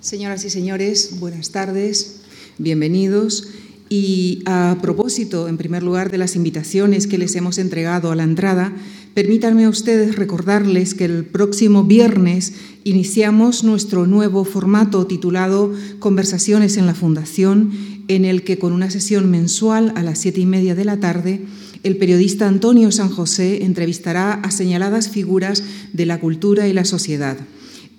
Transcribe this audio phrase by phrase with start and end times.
[0.00, 2.22] Señoras y señores, buenas tardes,
[2.56, 3.48] bienvenidos.
[3.90, 8.22] Y a propósito, en primer lugar, de las invitaciones que les hemos entregado a la
[8.22, 8.72] entrada,
[9.12, 16.86] permítanme a ustedes recordarles que el próximo viernes iniciamos nuestro nuevo formato titulado Conversaciones en
[16.86, 17.72] la Fundación,
[18.08, 21.42] en el que con una sesión mensual a las siete y media de la tarde,
[21.82, 25.62] el periodista Antonio San José entrevistará a señaladas figuras
[25.92, 27.36] de la cultura y la sociedad.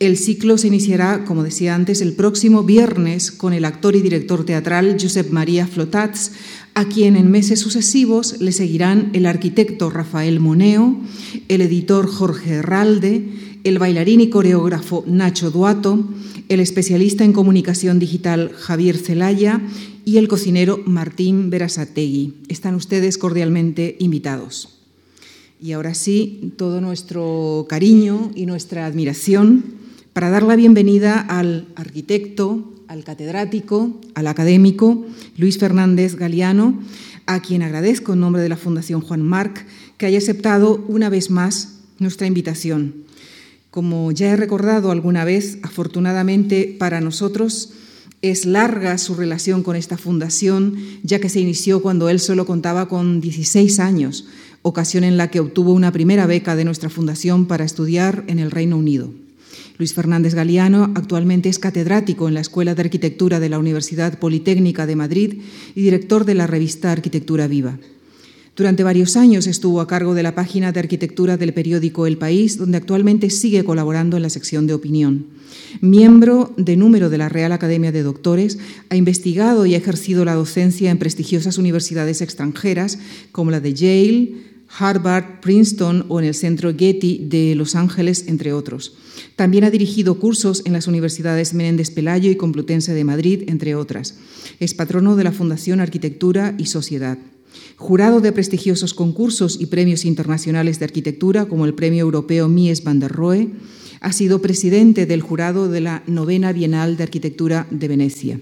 [0.02, 4.44] El ciclo se iniciará, como decía antes, el próximo viernes con el actor y director
[4.44, 6.32] teatral Josep María Flotats,
[6.74, 11.00] a quien en meses sucesivos le seguirán el arquitecto Rafael Moneo,
[11.50, 13.30] el editor Jorge Herralde,
[13.64, 16.10] el bailarín y coreógrafo Nacho Duato,
[16.50, 19.62] el especialista en comunicación digital Javier Celaya
[20.04, 22.38] y el cocinero Martín Berasategui.
[22.48, 24.80] Están ustedes cordialmente invitados.
[25.62, 29.80] Y ahora sí, todo nuestro cariño y nuestra admiración
[30.14, 35.06] para dar la bienvenida al arquitecto, al catedrático, al académico
[35.38, 36.80] Luis Fernández Galeano,
[37.26, 39.66] a quien agradezco en nombre de la Fundación Juan Marc
[39.98, 43.06] que haya aceptado una vez más nuestra invitación.
[43.70, 47.72] Como ya he recordado alguna vez, afortunadamente para nosotros,
[48.22, 52.90] es larga su relación con esta fundación, ya que se inició cuando él solo contaba
[52.90, 54.26] con 16 años,
[54.62, 58.52] ocasión en la que obtuvo una primera beca de nuestra fundación para estudiar en el
[58.52, 59.21] Reino Unido.
[59.82, 64.86] Luis Fernández Galiano actualmente es catedrático en la Escuela de Arquitectura de la Universidad Politécnica
[64.86, 65.42] de Madrid
[65.74, 67.80] y director de la revista Arquitectura Viva.
[68.56, 72.60] Durante varios años estuvo a cargo de la página de arquitectura del periódico El País,
[72.60, 75.26] donde actualmente sigue colaborando en la sección de opinión.
[75.82, 78.60] Miembro de número de la Real Academia de Doctores,
[78.92, 83.00] ha investigado y ha ejercido la docencia en prestigiosas universidades extranjeras
[83.32, 88.54] como la de Yale, Harvard, Princeton o en el Centro Getty de Los Ángeles, entre
[88.54, 88.94] otros.
[89.36, 94.16] También ha dirigido cursos en las universidades Menéndez Pelayo y Complutense de Madrid, entre otras.
[94.60, 97.18] Es patrono de la Fundación Arquitectura y Sociedad.
[97.76, 103.00] Jurado de prestigiosos concursos y premios internacionales de arquitectura, como el Premio Europeo Mies van
[103.00, 103.50] der Rohe,
[104.00, 108.40] ha sido presidente del jurado de la Novena Bienal de Arquitectura de Venecia.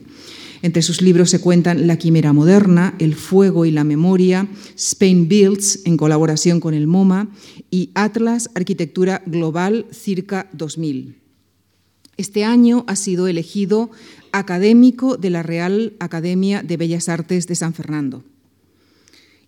[0.61, 5.81] Entre sus libros se cuentan La Quimera Moderna, El Fuego y la Memoria, Spain Builds,
[5.85, 7.29] en colaboración con el MoMA,
[7.71, 11.15] y Atlas Arquitectura Global Circa 2000.
[12.17, 13.89] Este año ha sido elegido
[14.33, 18.25] académico de la Real Academia de Bellas Artes de San Fernando.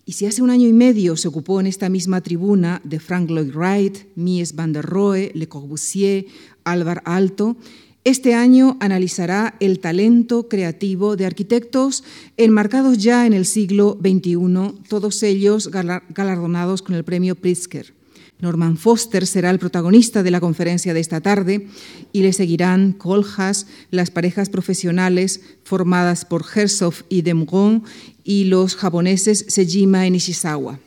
[0.06, 3.30] Y si hace un año y medio se ocupó en esta misma tribuna de Frank
[3.30, 6.26] Lloyd Wright, Mies van der Rohe, Le Corbusier,
[6.64, 7.56] Álvar Alto,
[8.04, 12.02] este año analizará el talento creativo de arquitectos
[12.36, 17.94] enmarcados ya en el siglo XXI, todos ellos galardonados con el premio Pritzker.
[18.40, 21.68] Norman Foster será el protagonista de la conferencia de esta tarde
[22.10, 27.84] y le seguirán Coljas, las parejas profesionales formadas por Herzog y Demgon
[28.24, 30.80] y los japoneses Sejima y Nishizawa.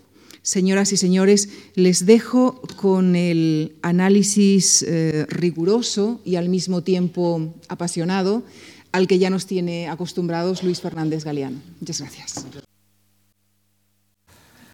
[0.46, 8.44] Señoras y señores, les dejo con el análisis eh, riguroso y al mismo tiempo apasionado
[8.92, 11.58] al que ya nos tiene acostumbrados Luis Fernández Galeano.
[11.80, 12.46] Muchas gracias.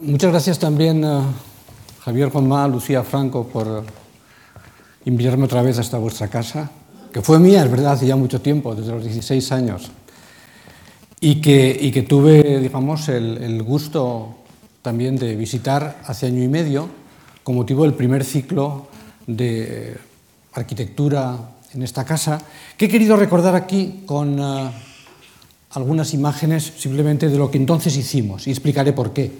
[0.01, 1.33] Muchas gracias también a
[2.01, 3.85] Javier Juanma, Lucía Franco, por
[5.05, 6.69] invitarme otra vez hasta vuestra casa,
[7.13, 9.89] que fue mía, es verdad, hace ya mucho tiempo, desde los 16 años,
[11.21, 14.40] y que, y que tuve, digamos, el, el gusto
[14.81, 16.89] también de visitar hace año y medio
[17.43, 18.87] con motivo del primer ciclo
[19.27, 19.97] de
[20.53, 21.37] arquitectura
[21.73, 22.41] en esta casa,
[22.77, 24.69] que he querido recordar aquí con uh,
[25.71, 29.31] algunas imágenes simplemente de lo que entonces hicimos y explicaré por qué.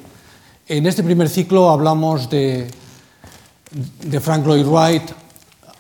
[0.68, 2.68] En este primer ciclo hablamos de,
[4.03, 5.03] de Frank Lloyd Wright,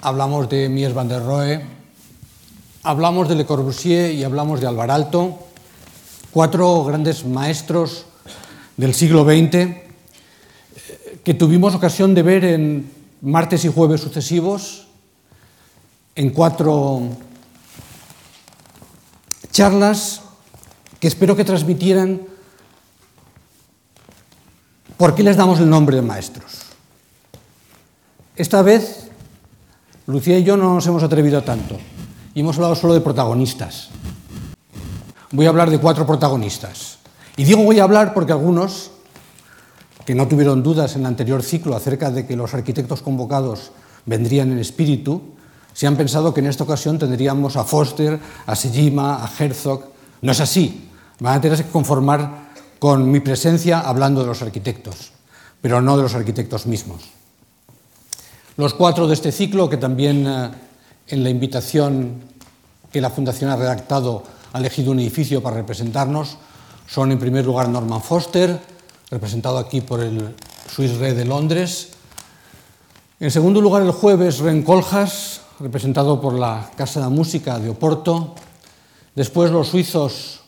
[0.01, 1.61] hablamos de Mies van der Rohe,
[2.83, 5.39] hablamos de Le Corbusier y hablamos de Alvar Alto,
[6.31, 8.05] cuatro grandes maestros
[8.77, 9.81] del siglo XX, eh,
[11.23, 14.87] que tuvimos ocasión de ver en martes y jueves sucesivos,
[16.15, 17.01] en cuatro
[19.51, 20.21] charlas
[20.99, 22.21] que espero que transmitieran
[24.97, 26.61] por qué les damos el nombre de maestros.
[28.35, 29.09] Esta vez,
[30.07, 31.77] Lucía y yo no nos hemos atrevido tanto
[32.33, 33.89] y hemos hablado solo de protagonistas.
[35.31, 36.90] Voy a hablar de cuatro protagonistas.
[37.41, 38.91] Y digo voy a hablar porque algunos,
[40.05, 43.71] que no tuvieron dudas en el anterior ciclo acerca de que los arquitectos convocados
[44.05, 45.23] vendrían en espíritu,
[45.73, 49.85] se han pensado que en esta ocasión tendríamos a Foster, a Sejima, a Herzog.
[50.21, 50.87] No es así.
[51.19, 55.11] Van a tener que conformar con mi presencia hablando de los arquitectos,
[55.61, 57.01] pero no de los arquitectos mismos.
[58.55, 60.51] Los cuatro de este ciclo, que también eh,
[61.07, 62.21] en la invitación
[62.91, 66.37] que la Fundación ha redactado ha elegido un edificio para representarnos
[66.91, 68.59] son, en primer lugar, Norman Foster,
[69.09, 70.35] representado aquí por el
[70.69, 71.91] Swiss Re de Londres.
[73.17, 78.35] En segundo lugar, el jueves, Ren Coljas, representado por la Casa de Música de Oporto.
[79.15, 80.41] Después, los suizos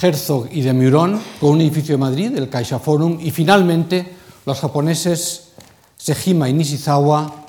[0.00, 3.18] Herzog y de Murón, con un edificio de Madrid, el Caixa Forum.
[3.20, 4.16] Y finalmente,
[4.46, 5.50] los japoneses
[5.98, 7.44] Sejima y Nishizawa,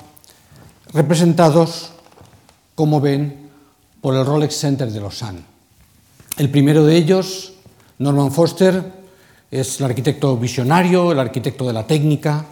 [0.92, 1.92] representados,
[2.74, 3.48] como ven,
[4.02, 5.40] por el Rolex Center de Lausanne.
[6.36, 7.54] El primero de ellos,
[7.98, 8.92] Norman Foster,
[9.50, 12.44] es el arquitecto visionario, el arquitecto de la técnica,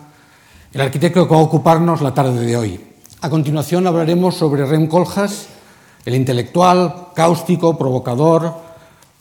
[0.72, 2.80] el arquitecto que va a ocuparnos la tarde de hoy.
[3.20, 5.48] A continuación hablaremos sobre Rem Koolhaas,
[6.04, 8.54] el intelectual, cáustico, provocador,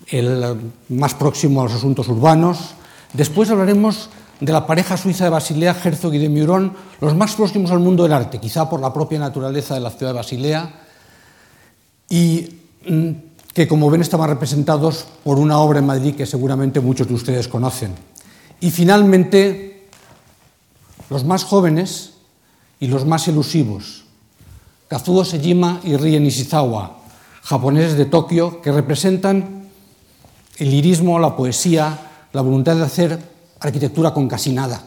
[0.07, 2.75] el más próximo a los asuntos urbanos.
[3.13, 4.09] Después hablaremos
[4.39, 8.03] de la pareja suiza de Basilea, Herzog y de Murón, los más próximos al mundo
[8.03, 10.69] del arte, quizá por la propia naturaleza de la ciudad de Basilea,
[12.09, 12.49] y
[12.87, 13.11] mm,
[13.53, 17.47] que como ven estaban representados por una obra en Madrid que seguramente muchos de ustedes
[17.47, 17.93] conocen.
[18.59, 19.87] Y finalmente,
[21.09, 22.13] los más jóvenes
[22.79, 24.05] y los más elusivos,
[24.87, 26.97] Kazuo Sejima y Rie Nishizawa,
[27.43, 29.69] japoneses de Tokio, que representan
[30.57, 33.19] el lirismo, la poesía, la voluntad de hacer
[33.59, 34.83] arquitectura con casi nada,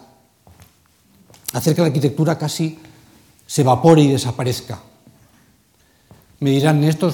[1.53, 2.79] hacer que la arquitectura casi
[3.47, 4.81] se evapore y desaparezca.
[6.41, 7.11] Me dirán, esta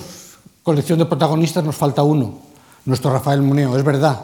[0.62, 2.38] colección de protagonistas nos falta uno,
[2.84, 4.20] nuestro Rafael Moneo, es verdad,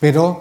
[0.00, 0.40] pero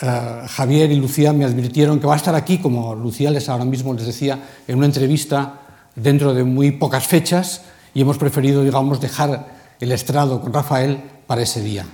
[0.00, 3.64] eh, Javier y Lucía me advirtieron que va a estar aquí, como Lucía les ahora
[3.64, 5.60] mismo les decía, en una entrevista
[5.94, 7.62] dentro de muy pocas fechas
[7.94, 11.86] y hemos preferido, digamos, dejar el estrado con Rafael para ese día.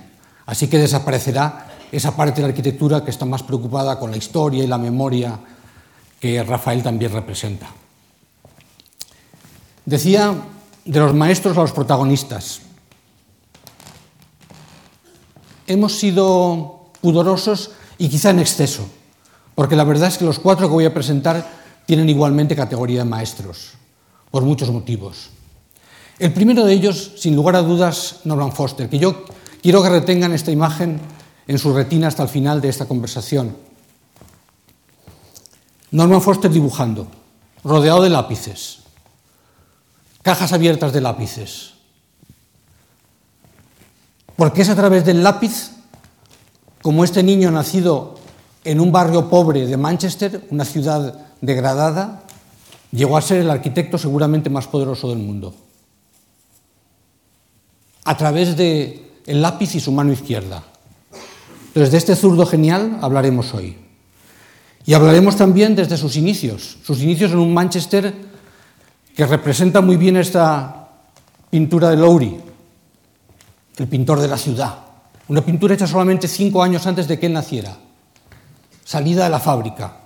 [0.45, 4.63] Así que desaparecerá esa parte de la arquitectura que está más preocupada con la historia
[4.63, 5.37] y la memoria
[6.19, 7.67] que Rafael también representa.
[9.85, 10.33] Decía
[10.85, 12.61] de los maestros a los protagonistas.
[15.67, 18.85] Hemos sido pudorosos y quizá en exceso,
[19.55, 21.47] porque la verdad es que los cuatro que voy a presentar
[21.85, 23.73] tienen igualmente categoría de maestros,
[24.31, 25.29] por muchos motivos.
[26.19, 29.25] El primero de ellos, sin lugar a dudas, Norman Foster, que yo
[29.61, 30.99] quiero que retengan esta imagen
[31.47, 33.55] en su retina hasta el final de esta conversación.
[35.91, 37.07] Norman Foster dibujando,
[37.63, 38.80] rodeado de lápices,
[40.21, 41.73] cajas abiertas de lápices.
[44.35, 45.71] Porque es a través del lápiz
[46.81, 48.15] como este niño nacido
[48.63, 52.23] en un barrio pobre de Manchester, una ciudad degradada,
[52.91, 55.53] llegó a ser el arquitecto seguramente más poderoso del mundo.
[58.03, 60.63] A través del el lápiz y su mano izquierda.
[61.67, 63.77] Entonces, de este zurdo genial hablaremos hoy.
[64.85, 68.30] Y hablaremos también desde sus inicios, sus inicios en un Manchester
[69.15, 70.89] que representa muy bien esta
[71.49, 72.39] pintura de Lowry,
[73.77, 74.79] el pintor de la ciudad.
[75.27, 77.77] Una pintura hecha solamente cinco años antes de que él naciera,
[78.83, 79.97] salida de la fábrica,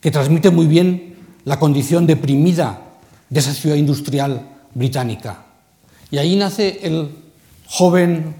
[0.00, 2.80] que transmite muy bien la condición deprimida
[3.28, 5.44] de esa ciudad industrial británica.
[6.10, 7.14] Y ahí nace el
[7.66, 8.34] joven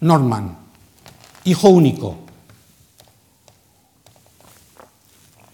[0.00, 0.56] Norman,
[1.44, 2.16] hijo único,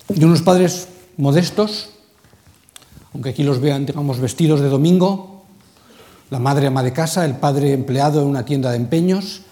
[0.09, 1.91] de unos padres modestos,
[3.13, 5.45] aunque aquí los vean, digamos, vestidos de domingo,
[6.31, 9.43] la madre ama de casa, el padre empleado en una tienda de empeños,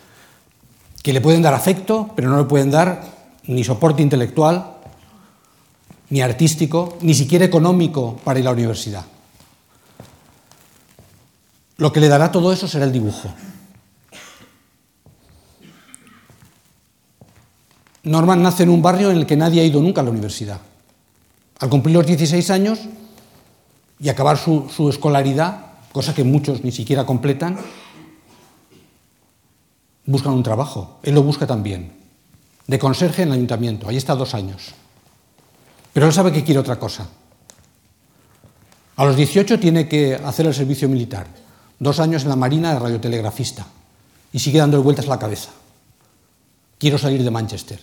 [1.02, 3.02] que le pueden dar afecto, pero no le pueden dar
[3.44, 4.74] ni soporte intelectual,
[6.10, 9.04] ni artístico, ni siquiera económico para ir a la universidad.
[11.76, 13.28] Lo que le dará todo eso será el dibujo.
[18.02, 20.60] Norman nace en un barrio en el que nadie ha ido nunca a la universidad.
[21.60, 22.80] Al cumplir los 16 años,
[24.00, 27.58] y acabar su, su escolaridad, cosa que muchos ni siquiera completan,
[30.06, 30.98] buscan un trabajo.
[31.02, 31.92] Él lo busca también,
[32.66, 33.88] de conserje en el ayuntamiento.
[33.88, 34.74] Ahí está dos años.
[35.92, 37.08] Pero él sabe que quiere otra cosa.
[38.96, 41.26] A los 18 tiene que hacer el servicio militar,
[41.78, 43.66] dos años en la Marina de radiotelegrafista,
[44.32, 45.50] y sigue dando vueltas a la cabeza.
[46.78, 47.80] Quiero salir de Manchester.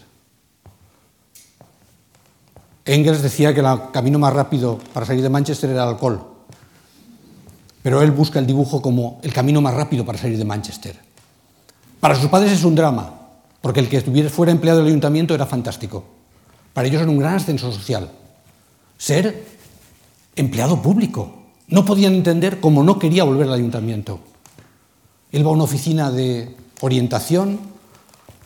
[2.85, 6.23] Engels decía que el camino más rápido para salir de Manchester era el alcohol,
[7.81, 10.99] pero él busca el dibujo como el camino más rápido para salir de Manchester.
[11.99, 13.11] Para sus padres es un drama,
[13.61, 16.03] porque el que estuviera fuera empleado del ayuntamiento era fantástico.
[16.73, 18.11] Para ellos era un gran ascenso social.
[18.97, 19.43] Ser
[20.35, 21.33] empleado público.
[21.67, 24.19] No podían entender cómo no quería volver al ayuntamiento.
[25.31, 27.59] Él va a una oficina de orientación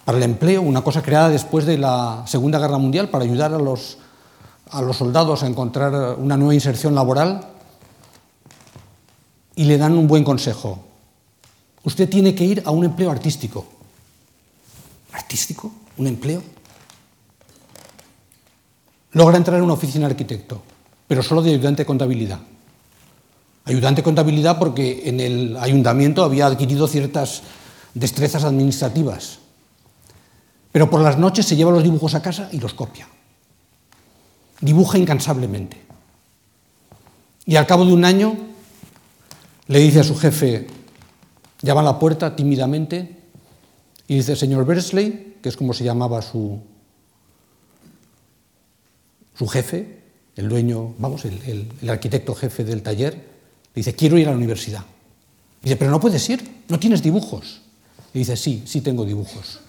[0.05, 3.59] para el empleo, una cosa creada después de la Segunda Guerra Mundial para ayudar a
[3.59, 3.97] los
[4.71, 7.41] a los soldados a encontrar una nueva inserción laboral.
[9.55, 10.79] y le dan un buen consejo.
[11.83, 13.65] Usted tiene que ir a un empleo artístico.
[15.11, 15.69] ¿Artístico?
[15.97, 16.41] ¿Un empleo?
[19.11, 20.61] Logra entrar en una oficina de arquitecto,
[21.09, 22.39] pero solo de ayudante de contabilidad.
[23.65, 27.41] Ayudante de contabilidad porque en el ayuntamiento había adquirido ciertas
[27.93, 29.39] destrezas administrativas.
[30.71, 33.07] Pero por las noches se lleva los dibujos a casa y los copia.
[34.61, 35.77] Dibuja incansablemente.
[37.45, 38.35] Y al cabo de un año
[39.67, 40.67] le dice a su jefe,
[41.61, 43.17] llama a la puerta tímidamente
[44.07, 46.59] y dice, señor Bersley, que es como se llamaba su,
[49.37, 49.99] su jefe,
[50.35, 54.83] el dueño, vamos, el, arquitecto jefe del taller, le dice, quiero ir a la universidad.
[55.61, 57.61] Dice, pero no puedes ir, no tienes dibujos.
[58.13, 59.59] Y dice, sí, sí tengo dibujos.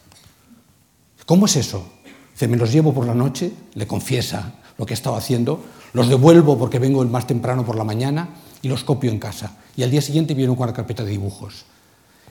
[1.26, 1.90] ¿Cómo es eso?
[2.32, 5.60] Dice, me los llevo por la noche, le confiesa lo que estaba haciendo,
[5.92, 8.30] los devuelvo porque vengo más temprano por la mañana
[8.62, 9.58] y los copio en casa.
[9.76, 11.66] Y al día siguiente viene con la carpeta de dibujos.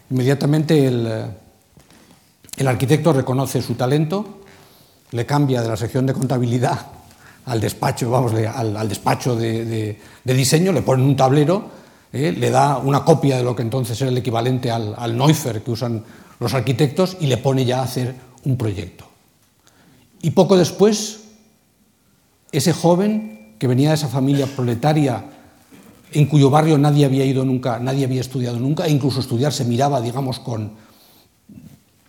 [0.10, 1.26] Inmediatamente el,
[2.58, 4.40] el arquitecto reconoce su talento,
[5.12, 6.88] le cambia de la sección de contabilidad
[7.46, 11.70] al despacho, vamos, al, al despacho de, diseño, le pone un tablero,
[12.12, 15.62] eh, le da una copia de lo que entonces era el equivalente al, al Neufer
[15.62, 16.04] que usan
[16.40, 19.06] los arquitectos y le pone ya a hacer un proyecto.
[20.24, 21.29] Y poco después,
[22.52, 25.24] ese joven que venía de esa familia proletaria
[26.12, 29.66] en cuyo barrio nadie había ido nunca, nadie había estudiado nunca, e incluso estudiar se
[29.66, 30.74] miraba, digamos, con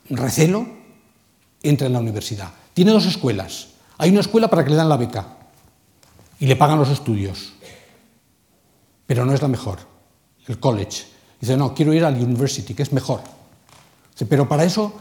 [0.08, 0.66] recelo,
[1.62, 2.50] entra en la universidad.
[2.72, 3.68] Tiene dos escuelas.
[3.98, 5.26] Hay una escuela para que le dan la beca
[6.38, 7.52] y le pagan los estudios,
[9.06, 9.80] pero no es la mejor,
[10.46, 11.04] el college.
[11.38, 13.20] Dice, no, quiero ir a la university, que es mejor.
[14.12, 14.94] Dice, pero para eso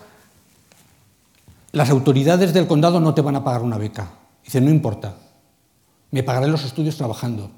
[1.72, 4.10] las autoridades del condado no te van a pagar una beca.
[4.44, 5.16] Dice, no importa,
[6.12, 7.52] me pagaré los estudios trabajando.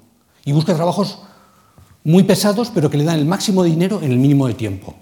[0.44, 1.18] Y busca trabajos
[2.04, 4.94] muy pesados, pero que le dan el máximo de dinero en el mínimo de tiempo.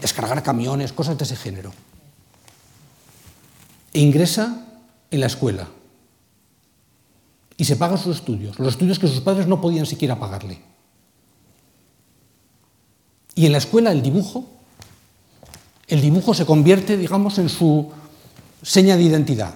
[0.00, 1.72] Descargar camiones, cosas de ese género.
[3.92, 4.66] E ingresa
[5.10, 5.68] en la escuela.
[7.56, 10.60] Y se paga sus estudios, los estudios que sus padres no podían siquiera pagarle.
[13.34, 14.46] Y en la escuela el dibujo,
[15.86, 17.90] el dibujo se convierte, digamos, en su
[18.62, 19.54] seña de identidad.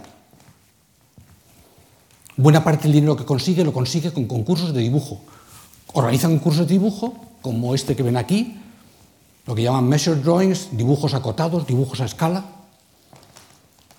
[2.37, 5.21] Buena parte del dinero que consigue lo consigue con concursos de dibujo,
[5.93, 8.59] organizan cursos de dibujo, como este que ven aquí,
[9.47, 12.45] lo que llaman measure drawings, dibujos acotados, dibujos a escala.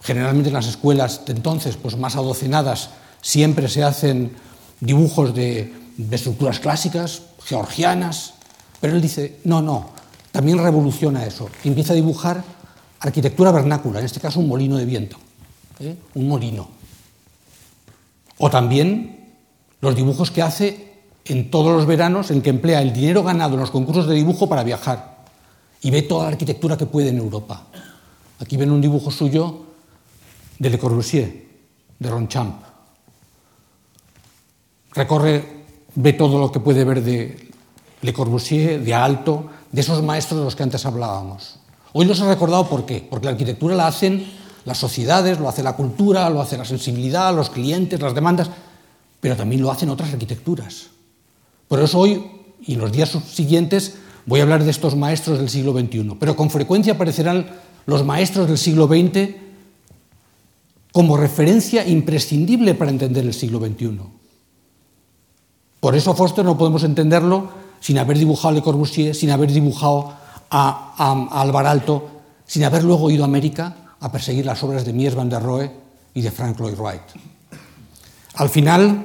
[0.02, 2.90] Generalmente en las escuelas de entonces, pues más adocinadas,
[3.22, 4.34] siempre se hacen
[4.80, 5.74] dibujos de,
[6.12, 8.34] estructuras clásicas, georgianas,
[8.82, 9.92] pero él dice, no, no,
[10.32, 12.44] también revoluciona eso, empieza a dibujar
[13.00, 15.18] arquitectura vernácula, en este caso un molino de viento,
[15.80, 15.96] ¿eh?
[16.16, 16.75] un molino.
[18.38, 19.34] O también
[19.82, 20.94] los dibujos que hace
[21.26, 24.48] en todos los veranos en que emplea el dinero ganado en los concursos de dibujo
[24.48, 25.26] para viajar
[25.82, 27.68] y ve toda la arquitectura que puede en Europa.
[28.40, 29.66] Aquí ven un dibujo suyo
[30.60, 31.48] de Le Corbusier,
[32.00, 32.62] de Ronchamp.
[34.94, 35.64] Recorre,
[35.96, 37.50] ve todo lo que puede ver de
[38.02, 41.60] Le Corbusier, de Alto, de esos maestros de los que antes hablábamos.
[41.94, 44.26] Hoy los he recordado por qué, porque la arquitectura la hacen
[44.66, 48.50] las sociedades, lo hace la cultura, lo hace la sensibilidad, los clientes, las demandas,
[49.22, 50.88] pero también lo hacen otras arquitecturas.
[51.68, 52.32] Por eso hoy
[52.62, 53.96] y los días siguientes
[54.26, 57.48] voy a hablar de estos maestros del siglo XXI, pero con frecuencia aparecerán
[57.86, 59.36] los maestros del siglo XX
[60.92, 64.00] como referencia imprescindible para entender el siglo XXI.
[65.80, 70.14] Por eso Foster no podemos entenderlo sin haber dibujado Le Corbusier, sin haber dibujado
[70.50, 72.02] a, a, a
[72.48, 75.72] sin haber luego ido a América a perseguir las obras de Mies van der Rohe
[76.14, 77.02] y de Frank Lloyd Wright.
[78.36, 79.04] Al final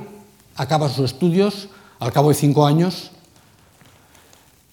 [0.56, 3.10] acaba sus estudios al cabo de cinco años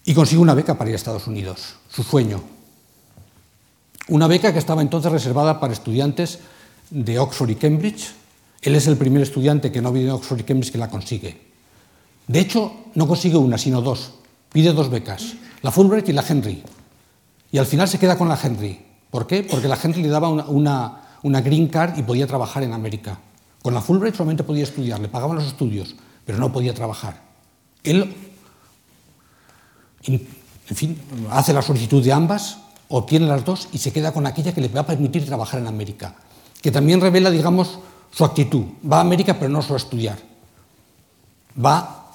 [0.04, 2.44] y consigue una beca para ir a Estados Unidos, su sueño.
[4.10, 6.40] Una beca que estaba entonces reservada para estudiantes
[6.90, 8.12] de Oxford y Cambridge.
[8.62, 11.40] Él es el primer estudiante que no vive en Oxford y Cambridge que la consigue.
[12.28, 14.12] De hecho, no consigue una, sino dos.
[14.52, 16.64] Pide dos becas, la Fulbright y la Henry.
[17.50, 18.87] Y al final se queda con la Henry.
[19.18, 19.42] ¿Por qué?
[19.42, 23.18] Porque la Henry le daba una, una, una green card y podía trabajar en América.
[23.64, 27.20] Con la Fulbright solamente podía estudiar, le pagaban los estudios, pero no podía trabajar.
[27.84, 28.16] Él,
[30.04, 30.22] en
[30.76, 32.60] fin, hace la solicitud de ambas,
[32.90, 35.66] obtiene las dos y se queda con aquella que le va a permitir trabajar en
[35.66, 36.14] América,
[36.62, 37.80] que también revela, digamos,
[38.12, 38.66] su actitud.
[38.86, 40.20] Va a América, pero no solo a estudiar.
[41.58, 42.06] Va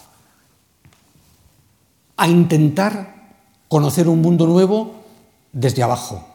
[2.17, 3.35] a intentar
[3.67, 5.03] conocer un mundo nuevo
[5.53, 6.29] desde abajo.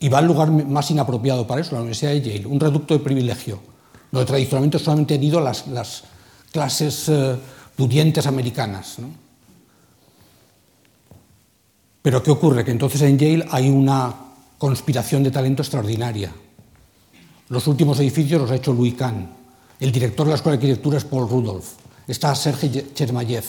[0.00, 3.00] Y va al lugar más inapropiado para eso, la Universidad de Yale, un reducto de
[3.00, 3.60] privilegio
[4.10, 6.04] donde tradicionalmente solamente han ido las, las
[6.52, 7.36] clases eh,
[7.76, 8.98] pudientes americanas.
[8.98, 9.08] ¿no?
[12.02, 12.64] Pero ¿qué ocurre?
[12.64, 14.14] Que entonces en Yale hay una
[14.56, 16.32] conspiración de talento extraordinaria.
[17.50, 19.28] Los últimos edificios los ha hecho Louis Kahn.
[19.80, 21.66] El director de la Escuela de Arquitectura es Paul Rudolph.
[22.06, 23.44] Está Sergei Chermayev.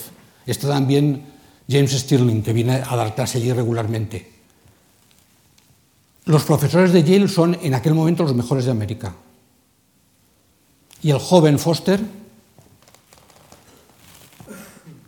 [0.46, 1.24] Está también
[1.68, 4.39] James Stirling, que viene a dar clase allí regularmente.
[6.26, 9.16] Los profesores de Yale son en aquel momento los mejores de América.
[11.02, 12.00] Y el joven Foster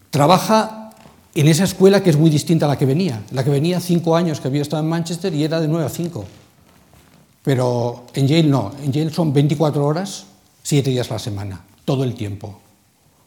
[0.10, 0.92] trabaja
[1.36, 3.24] en esa escuela que es muy distinta a la que venía.
[3.32, 5.90] La que venía cinco años, que había estado en Manchester y era de nueve a
[5.90, 6.26] cinco.
[7.44, 8.72] Pero en Yale no.
[8.84, 10.26] En Yale son 24 horas,
[10.64, 12.60] siete días a la semana, todo el tiempo.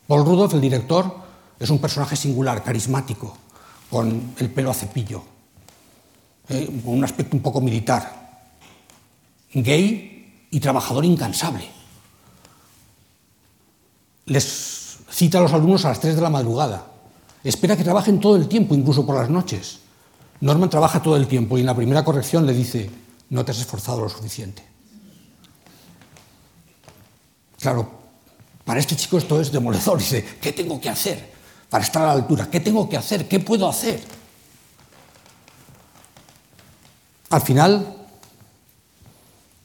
[0.07, 1.25] Paul Rudolph, el director,
[1.59, 3.37] es un personaje singular, carismático,
[3.91, 5.23] con el pelo a cepillo,
[6.49, 8.41] eh, con un aspecto un poco militar,
[9.53, 11.69] gay y trabajador incansable.
[14.27, 16.87] Les cita a los alumnos a las 3 de la madrugada.
[17.43, 19.81] Espera que trabajen todo el tiempo, incluso por las noches.
[20.41, 22.91] Norman trabaja todo el tiempo y en la primera corrección le dice,
[23.31, 24.63] no te has esforzado lo suficiente.
[27.61, 27.91] Claro,
[28.65, 29.99] para este chico esto es demoledor.
[30.05, 31.35] Dice, ¿qué tengo que hacer?
[31.75, 32.49] para estar a la altura.
[32.49, 33.27] ¿Qué tengo que hacer?
[33.27, 34.01] ¿Qué puedo hacer?
[37.35, 37.97] Al final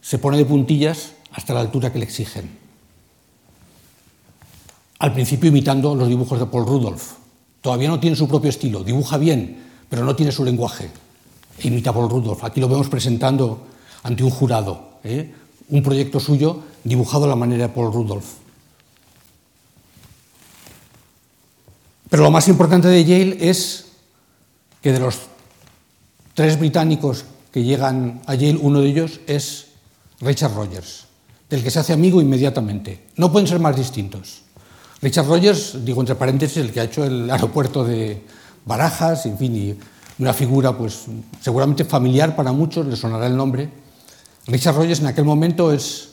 [0.02, 2.50] se pone de puntillas hasta la altura que le exigen.
[4.98, 7.04] Al principio imitando los dibujos de Paul Rudolph.
[7.62, 10.90] Todavía no tiene su propio estilo, dibuja bien, pero no tiene su lenguaje.
[11.60, 12.44] E imita a Paul Rudolph.
[12.44, 13.68] Aquí lo vemos presentando
[14.02, 15.32] ante un jurado, ¿eh?
[15.70, 18.26] un proyecto suyo dibujado a la manera de Paul Rudolph.
[22.10, 23.86] Pero lo más importante de Yale es
[24.82, 25.20] que de los
[26.34, 29.68] tres británicos que llegan a Yale, uno de ellos es
[30.22, 31.06] Richard Rogers,
[31.50, 33.08] del que se hace amigo inmediatamente.
[33.16, 34.42] No pueden ser más distintos.
[35.02, 38.22] Richard Rogers, digo entre paréntesis, el que ha hecho el aeropuerto de
[38.66, 39.78] Barajas, en fin, y
[40.22, 41.06] una figura pues
[41.42, 43.70] seguramente familiar para muchos, le sonará el nombre.
[44.48, 46.10] Richard Rogers en aquel momento es,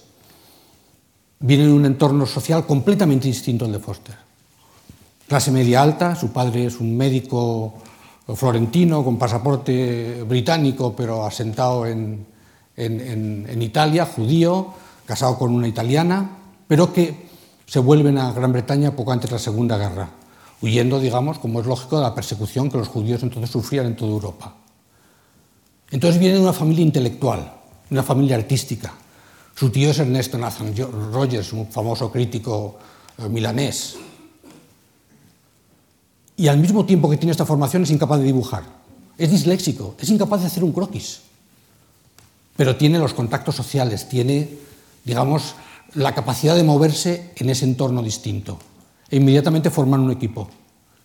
[1.40, 4.26] viene de un entorno social completamente distinto al de Foster
[5.26, 7.74] clase media alta, su padre es un médico
[8.34, 12.26] florentino con pasaporte británico, pero asentado en,
[13.60, 14.74] Italia, judío,
[15.06, 16.30] casado con una italiana,
[16.66, 17.26] pero que
[17.66, 20.10] se vuelven a Gran Bretaña poco antes de la Segunda Guerra,
[20.60, 24.10] huyendo, digamos, como es lógico, de la persecución que los judíos entonces sufrían en toda
[24.10, 24.54] Europa.
[25.90, 27.52] Entonces viene de una familia intelectual,
[27.90, 28.92] una familia artística.
[29.54, 30.74] Su tío es Ernesto Nathan
[31.12, 32.78] Rogers, un famoso crítico
[33.18, 33.96] eh, milanés,
[36.36, 38.64] y al mismo tiempo que tiene esta formación es incapaz de dibujar.
[39.16, 41.20] Es disléxico, es incapaz de hacer un croquis.
[42.56, 44.48] Pero tiene los contactos sociales, tiene,
[45.04, 45.54] digamos,
[45.94, 48.58] la capacidad de moverse en ese entorno distinto.
[49.08, 50.48] E inmediatamente forman un equipo,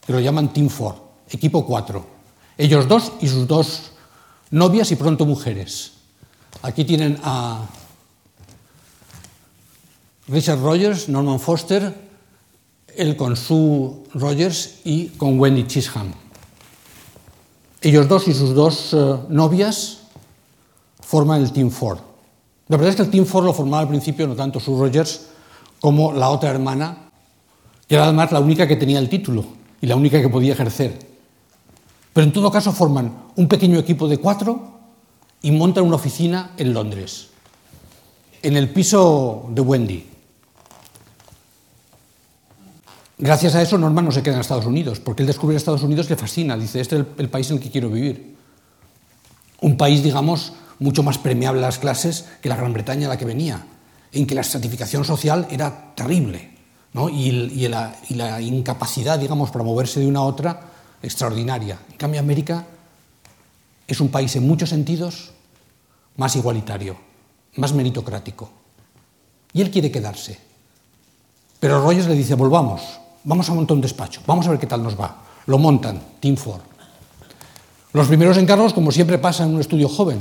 [0.06, 2.06] que lo llaman Team 4, equipo 4.
[2.58, 3.92] Ellos dos y sus dos
[4.50, 5.94] novias y pronto mujeres.
[6.62, 7.66] Aquí tienen a
[10.28, 12.11] Richard Rogers, Norman Foster,
[13.02, 16.14] él con Sue Rogers y con Wendy Chisholm.
[17.82, 20.02] Ellos dos y sus dos eh, novias
[21.02, 21.98] forman el Team Ford.
[22.68, 25.28] La verdad es que el Team Ford lo formaba al principio no tanto Sue Rogers
[25.80, 27.10] como la otra hermana,
[27.88, 29.46] que era además la única que tenía el título
[29.82, 31.00] y la única que podía ejercer.
[32.14, 34.80] Pero en todo caso forman un pequeño equipo de cuatro
[35.42, 37.30] y montan una oficina en Londres,
[38.44, 40.11] en el piso de Wendy.
[43.22, 46.10] Gracias a eso Norman no se queda en Estados Unidos, porque él descubre Estados Unidos
[46.10, 48.36] le fascina, dice, este es el, país en el que quiero vivir.
[49.62, 53.18] Un país, digamos, mucho más premiable a las clases que la Gran Bretaña a la
[53.20, 53.64] que venía,
[54.12, 56.50] en que la estratificación social era terrible,
[57.12, 60.60] y, la, y la incapacidad, digamos, para moverse de una a otra,
[61.04, 61.78] extraordinaria.
[61.92, 62.66] En cambio, América
[63.88, 65.32] es un país en muchos sentidos
[66.18, 66.98] más igualitario,
[67.58, 68.50] más meritocrático.
[69.54, 70.40] Y él quiere quedarse.
[71.60, 74.84] Pero Rogers le dice, volvamos, vamos a montar un despacho, vamos a ver qué tal
[74.84, 75.18] nos va.
[75.46, 76.62] Lo montan, Team Ford.
[77.94, 80.20] Los primeros encargos, como siempre pasa en un estudio joven,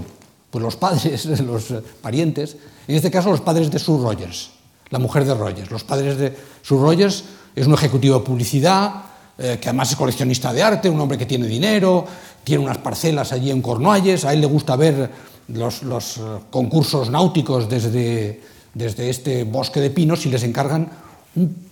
[0.51, 2.57] pues los padres, los parientes,
[2.89, 4.51] en este caso los padres de Sue Rogers,
[4.91, 5.71] la mujer de Rogers.
[5.71, 8.93] Los padres de Sue Rogers es un ejecutivo de publicidad,
[9.39, 12.05] eh, que además es coleccionista de arte, un hombre que tiene dinero,
[12.43, 15.11] tiene unas parcelas allí en Cornualles, a él le gusta ver
[15.49, 15.83] los,
[16.19, 18.41] eh, concursos náuticos desde,
[18.75, 20.91] desde este bosque de pinos y les encargan
[21.37, 21.70] un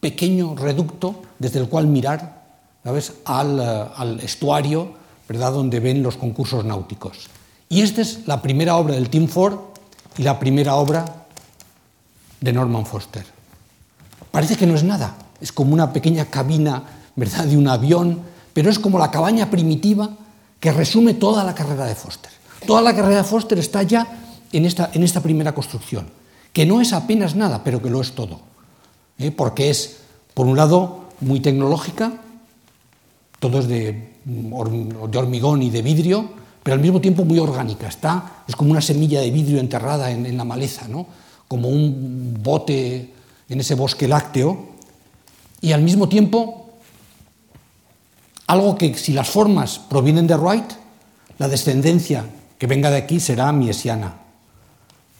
[0.00, 2.38] pequeño reducto desde el cual mirar
[2.84, 3.12] ¿sabes?
[3.24, 4.92] Al, eh, al, estuario
[5.28, 5.52] ¿verdad?
[5.52, 7.28] donde ven los concursos náuticos.
[7.68, 9.58] Y esta es la primera obra del Team Ford
[10.16, 11.26] y la primera obra
[12.40, 13.26] de Norman Foster.
[14.30, 16.82] Parece que no es nada, es como una pequeña cabina
[17.14, 17.44] ¿verdad?
[17.44, 18.20] de un avión,
[18.54, 20.10] pero es como la cabaña primitiva
[20.58, 22.30] que resume toda la carrera de Foster.
[22.66, 24.06] Toda la carrera de Foster está ya
[24.52, 26.08] en esta, en esta primera construcción,
[26.52, 28.47] que no es apenas nada, pero que lo es todo.
[29.18, 29.30] ¿Eh?
[29.30, 29.98] Porque es,
[30.34, 32.12] por un lado, muy tecnológica,
[33.38, 36.28] todo es de, de hormigón y de vidrio,
[36.62, 37.88] pero al mismo tiempo muy orgánica.
[37.88, 41.06] Está, es como una semilla de vidrio enterrada en, en la maleza, ¿no?
[41.48, 43.14] como un bote
[43.48, 44.68] en ese bosque lácteo,
[45.60, 46.68] y al mismo tiempo
[48.46, 50.72] algo que si las formas provienen de Wright,
[51.38, 52.24] la descendencia
[52.58, 54.16] que venga de aquí será miesiana.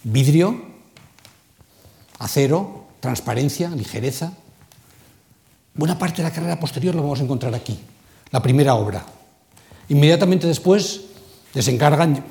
[0.03, 0.61] Vidrio,
[2.19, 4.33] acero, transparencia, ligereza.
[5.73, 7.77] Buena parte de la carrera posterior lo vamos a encontrar aquí,
[8.31, 9.05] la primera obra.
[9.89, 11.01] Inmediatamente después
[11.53, 12.23] les encargan,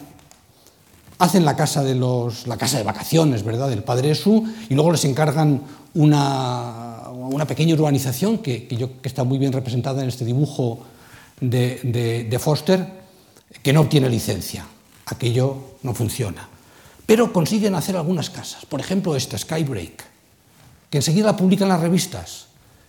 [1.19, 4.93] hacen la casa de los, la casa de vacaciones, ¿verdad?, del padre Su, y luego
[4.93, 5.63] les encargan
[5.95, 10.81] una, una pequeña urbanización que, yo, que, está muy bien representada en este dibujo
[11.41, 12.87] de, de, de Foster,
[13.63, 14.67] que no obtiene licencia.
[15.07, 16.49] Aquello no funciona.
[17.07, 18.67] Pero consiguen hacer algunas casas.
[18.67, 20.05] Por ejemplo, esta, Skybreak,
[20.91, 22.47] que enseguida la publican las revistas.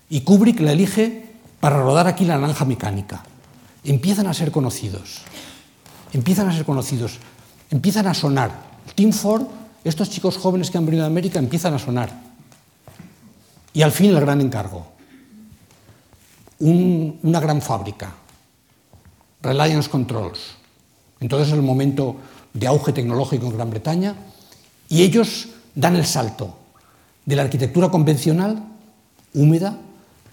[0.10, 3.24] Y Kubrick la elige para rodar aquí la naranja mecánica.
[3.84, 5.22] Empiezan a ser conocidos.
[6.14, 7.18] Empiezan a ser conocidos.
[7.70, 8.52] Empiezan a sonar.
[8.96, 9.48] Tim Ford,
[9.84, 12.12] estos chicos jóvenes que han venido de América, empiezan a sonar.
[13.74, 14.88] Y al fin el gran encargo.
[16.60, 18.14] Un, una gran fábrica.
[19.42, 20.40] Reliance Controls.
[21.20, 22.16] Entonces es el momento
[22.54, 24.16] de auge tecnológico en Gran Bretaña
[24.88, 26.59] y ellos dan el salto
[27.30, 28.58] de la arquitectura convencional,
[29.36, 29.78] húmeda,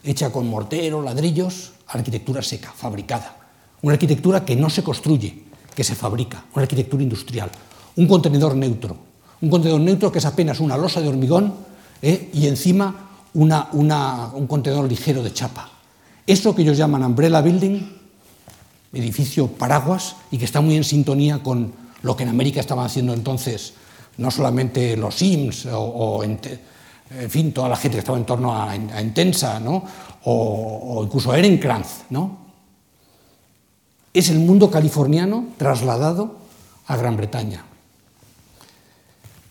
[0.02, 3.36] hecha con mortero, ladrillos, arquitectura seca, fabricada.
[3.82, 7.50] Una arquitectura que no se construye, que se fabrica, una arquitectura industrial.
[7.96, 8.96] Un contenedor neutro,
[9.42, 11.52] un contenedor neutro que es apenas una losa de hormigón
[12.00, 12.30] ¿eh?
[12.32, 15.68] y encima una, una, un contenedor ligero de chapa.
[16.26, 17.92] Eso que ellos llaman umbrella building,
[18.94, 23.12] edificio paraguas, y que está muy en sintonía con lo que en América estaban haciendo
[23.12, 23.74] entonces
[24.16, 26.24] no solamente los Sims o, o
[27.10, 29.84] en, fin, toda la gente que estaba en torno a, a Intensa, ¿no?
[30.28, 32.46] o, incluso Ehrenkranz, ¿no?
[34.12, 36.38] Es el mundo californiano trasladado
[36.86, 37.64] a Gran Bretaña.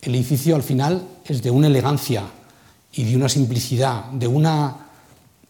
[0.02, 2.24] El edificio al final es de una elegancia
[2.94, 4.76] y de una simplicidad, de una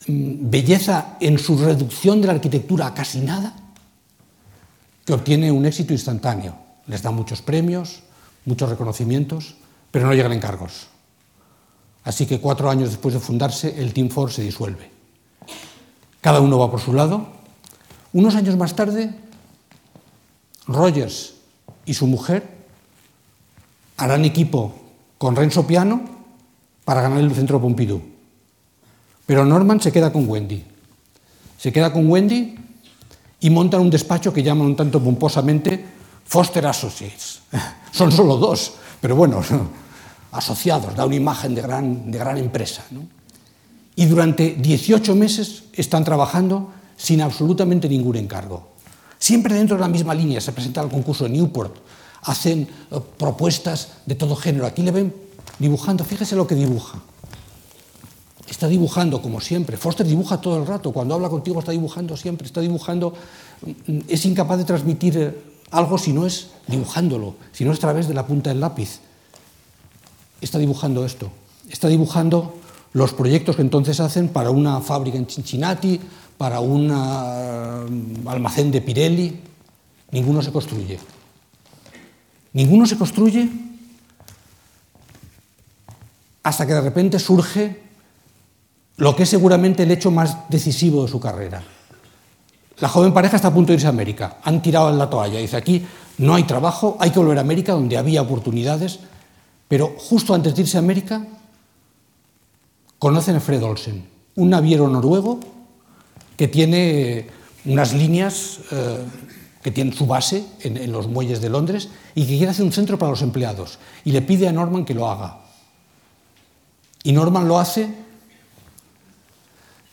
[0.07, 3.55] mm, belleza en su reducción de la arquitectura a casi nada,
[5.05, 6.55] que obtiene un éxito instantáneo.
[6.87, 8.03] Les da muchos premios,
[8.45, 9.55] muchos reconocimientos,
[9.89, 10.87] pero no llegan encargos.
[12.05, 14.91] Así que cuatro años después de fundarse, el Team Ford se disuelve.
[16.21, 17.27] Cada uno va por su lado.
[18.13, 19.13] Unos años más tarde,
[20.67, 21.33] Rogers
[21.85, 22.47] y su mujer
[23.97, 24.73] harán equipo
[25.17, 26.01] con Renzo Piano
[26.85, 28.01] para ganar el centro Pompidou.
[29.25, 30.63] Pero Norman se queda con Wendy.
[31.57, 32.55] Se queda con Wendy
[33.39, 35.83] y montan un despacho que llaman un tanto pomposamente
[36.25, 37.41] Foster Associates.
[37.91, 39.41] Son solo dos, pero bueno,
[40.35, 42.83] asociados, da una imagen de gran, de gran empresa.
[42.91, 43.07] ¿no?
[43.95, 48.75] Y durante 18 meses están trabajando sin absolutamente ningún encargo.
[49.17, 51.75] Siempre dentro de la misma línea, se presenta el concurso de Newport,
[52.23, 54.65] hacen uh, propuestas de todo género.
[54.65, 55.13] Aquí le ven
[55.59, 56.99] dibujando, fíjese lo que dibuja.
[58.47, 59.77] Está dibujando como siempre.
[59.77, 60.91] Foster dibuja todo el rato.
[60.91, 62.45] Cuando habla contigo está dibujando siempre.
[62.45, 63.13] Está dibujando.
[63.87, 65.33] Mm, es incapaz de transmitir eh,
[65.71, 68.99] algo si no es dibujándolo, si no es a través de la punta del lápiz.
[70.41, 71.31] Está dibujando esto.
[71.69, 72.55] Está dibujando
[72.93, 75.99] los proyectos que entonces hacen para una fábrica en Cincinnati,
[76.37, 79.39] para un uh, almacén de Pirelli.
[80.11, 80.99] Ninguno se construye.
[82.53, 83.49] Ninguno se construye
[86.43, 87.81] hasta que de repente surge
[88.97, 91.63] lo que es seguramente el hecho más decisivo de su carrera.
[92.79, 94.37] La joven pareja está a punto de irse a América.
[94.43, 95.39] Han tirado en la toalla.
[95.39, 95.85] Dice, aquí
[96.19, 98.99] no hay trabajo, hay que volver a América, donde había oportunidades.
[99.67, 101.25] Pero justo antes de irse a América,
[102.99, 105.39] conocen a Fred Olsen, un naviero noruego
[106.37, 107.27] que tiene
[107.65, 109.05] unas líneas eh,
[109.63, 112.99] que tienen su base en, los muelles de Londres y que quiere hacer un centro
[112.99, 113.79] para los empleados.
[114.03, 115.39] Y le pide a Norman que lo haga.
[117.03, 118.05] Y Norman lo hace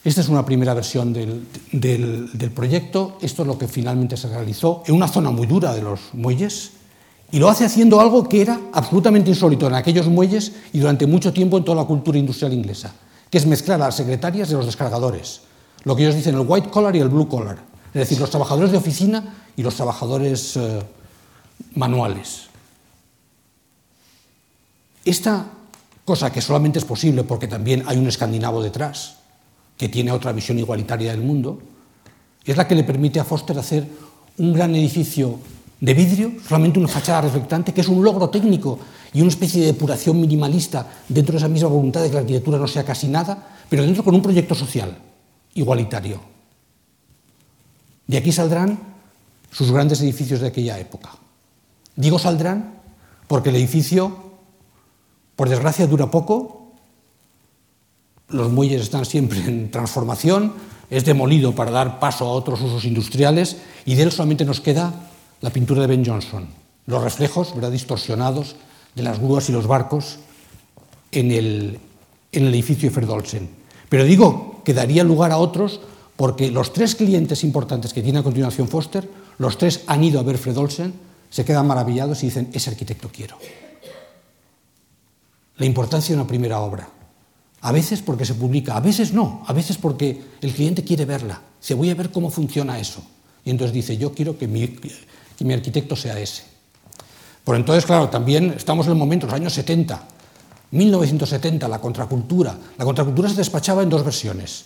[0.05, 3.19] esta es una primera versión del, del, del, proyecto.
[3.23, 6.73] Esto es lo que finalmente se realizó en una zona muy dura de los muelles
[7.33, 11.33] y lo hace haciendo algo que era absolutamente insólito en aquellos muelles y durante mucho
[11.33, 12.93] tiempo en toda la cultura industrial inglesa,
[13.31, 15.41] que es mezclar a las secretarias de los descargadores,
[15.85, 17.57] lo que ellos dicen el white collar y el blue collar,
[17.89, 20.83] es decir, los trabajadores de oficina y los trabajadores eh,
[21.75, 22.49] manuales.
[25.03, 25.47] Esta
[26.05, 29.17] cosa que solamente es posible porque también hay un escandinavo detrás,
[29.79, 31.63] que tiene otra visión igualitaria del mundo,
[32.45, 33.89] es la que le permite a Foster hacer
[34.37, 35.39] un gran edificio
[35.83, 38.79] de vidrio, solamente una fachada reflectante, que es un logro técnico
[39.13, 42.57] y una especie de depuración minimalista dentro de esa misma voluntad de que la arquitectura
[42.57, 44.97] no sea casi nada, pero dentro con un proyecto social
[45.55, 46.21] igualitario.
[48.07, 48.79] De aquí saldrán
[49.51, 51.11] sus grandes edificios de aquella época.
[51.97, 52.75] Digo saldrán
[53.27, 54.17] porque el edificio,
[55.35, 56.75] por desgracia, dura poco,
[58.29, 60.53] los muelles están siempre en transformación,
[60.91, 65.09] es demolido para dar paso a otros usos industriales y de él solamente nos queda
[65.43, 66.49] la pintura de Ben Jonson,
[66.87, 67.71] los reflejos ¿verdad?
[67.71, 68.57] distorsionados
[68.95, 70.19] de las grúas y los barcos
[71.11, 71.79] en el,
[72.33, 73.51] en el edificio de Ferdolsen.
[73.89, 75.81] Pero digo que daría lugar a otros
[76.17, 80.23] porque los tres clientes importantes que tiene a continuación Foster, los tres han ido a
[80.23, 80.95] ver Fredolsen,
[81.31, 83.37] se quedan maravillados y dicen, ese arquitecto quiero.
[85.57, 86.89] La importancia de una primera obra.
[87.63, 91.41] A veces porque se publica, a veces no, a veces porque el cliente quiere verla.
[91.61, 93.03] Se voy a ver cómo funciona eso.
[93.45, 94.79] Y entonces dice, yo quiero que mi,
[95.37, 96.45] que mi arquitecto sea ese.
[97.45, 100.01] Por entonces, claro, también estamos en el momento, los años 70,
[100.71, 102.57] 1970, la contracultura.
[102.79, 104.65] La contracultura se despachaba en dos versiones,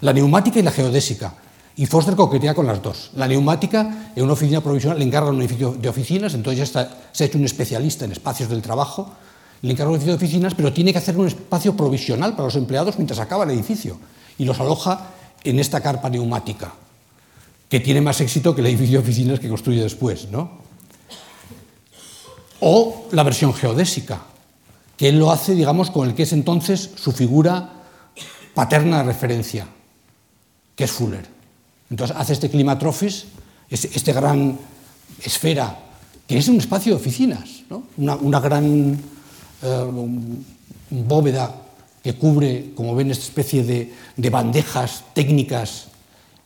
[0.00, 1.34] la neumática y la geodésica.
[1.76, 3.12] Y Foster coquetea con las dos.
[3.14, 7.24] La neumática, en una oficina provisional, le encarga un edificio de oficinas, entonces ya se
[7.24, 9.12] ha hecho un especialista en espacios del trabajo,
[9.62, 12.56] le encarga un edificio de oficinas, pero tiene que hacer un espacio provisional para los
[12.56, 13.98] empleados mientras acaba el edificio.
[14.38, 15.06] Y los aloja
[15.44, 16.72] en esta carpa neumática,
[17.68, 20.28] que tiene más éxito que el edificio de oficinas que construye después.
[20.30, 20.58] ¿no?
[22.60, 24.22] O la versión geodésica,
[24.96, 27.84] que él lo hace, digamos, con el que es entonces su figura
[28.54, 29.68] paterna de referencia,
[30.74, 31.26] que es Fuller.
[31.90, 33.26] Entonces hace este climatrophis,
[33.70, 34.58] este, gran
[35.22, 35.78] esfera,
[36.26, 37.84] que es un espacio de oficinas, ¿no?
[37.96, 38.98] una, gran
[39.62, 39.84] eh,
[40.90, 41.54] bóveda
[42.02, 45.88] que cubre, como ven, esta especie de bandejas técnicas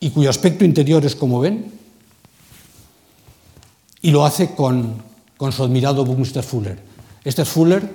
[0.03, 1.71] y cuyo aspecto interior es como ven,
[4.01, 5.01] y lo hace con,
[5.37, 6.77] con su admirado Buckminster Fuller.
[7.23, 7.89] Este es Fuller,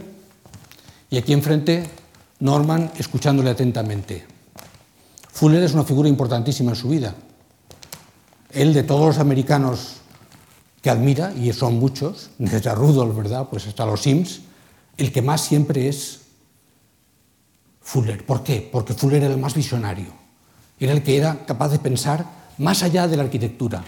[1.09, 1.85] y aquí enfrente
[2.39, 4.25] Norman escuchándole atentamente.
[5.33, 7.13] Fuller es una figura importantísima en su vida.
[8.51, 9.97] Él, de todos los americanos
[10.81, 13.49] que admira, y son muchos, desde Rudolf, ¿verdad?
[13.49, 14.43] Pues hasta los Sims,
[14.95, 16.21] el que más siempre es
[17.81, 18.25] Fuller.
[18.25, 18.69] ¿Por qué?
[18.71, 20.26] Porque Fuller era el más visionario.
[20.79, 22.25] Era el que era capaz de pensar
[22.57, 23.83] más allá de la arquitectura,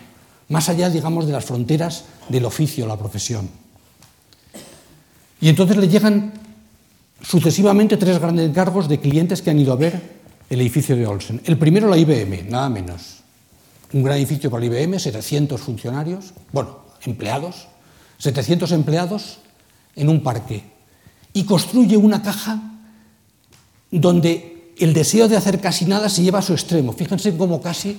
[0.49, 3.49] más allá, digamos, de las fronteras del oficio, la profesión.
[5.41, 6.33] Y entonces le llegan
[7.21, 11.41] sucesivamente tres grandes encargos de clientes que han ido a ver el edificio de Olsen.
[11.45, 13.19] El primero la IBM, nada menos.
[13.93, 17.67] Un gran edificio para la IBM, 700 funcionarios, bueno, empleados,
[18.17, 19.39] 700 empleados
[19.95, 20.63] en un parque.
[21.33, 22.61] Y construye una caja
[23.91, 24.48] donde
[24.79, 26.93] el deseo de hacer casi nada se lleva a su extremo.
[26.93, 27.97] Fíjense cómo casi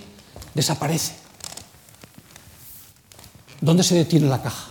[0.55, 1.15] desaparece.
[3.61, 4.71] ¿Dónde se detiene la caja?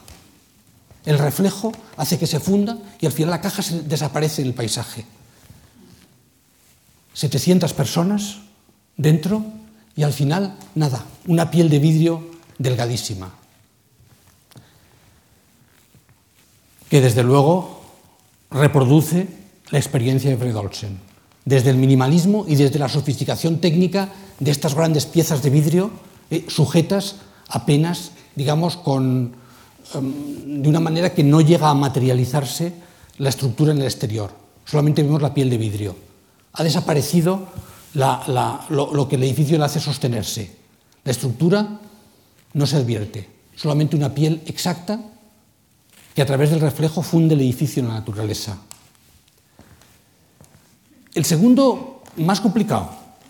[1.06, 5.06] El reflejo hace que se funda y al final la caja desaparece en el paisaje.
[7.14, 8.38] 700 personas
[8.98, 9.44] dentro
[9.96, 13.34] y al final nada, una piel de vidrio delgadísima.
[16.90, 17.82] Que desde luego
[18.50, 19.28] reproduce
[19.70, 21.00] la experiencia de Fred Olsen,
[21.50, 24.10] desde el minimalismo y desde la sofisticación técnica
[24.40, 25.92] de estas grandes piezas de vidrio
[26.30, 27.16] eh, sujetas
[27.50, 29.34] apenas, digamos, con
[29.94, 32.74] Em, de una manera que no llega a materializarse
[33.18, 34.32] la estructura en el exterior.
[34.66, 35.96] Solamente vemos la piel de vidrio.
[36.54, 37.48] Ha desaparecido
[37.94, 40.56] lo, que el edificio le hace sostenerse.
[41.04, 41.80] La estructura
[42.54, 45.00] no se advierte, solamente una piel exacta
[46.14, 48.60] que a través del reflejo funde el edificio en la naturaleza.
[51.14, 52.90] El segundo, más complicado,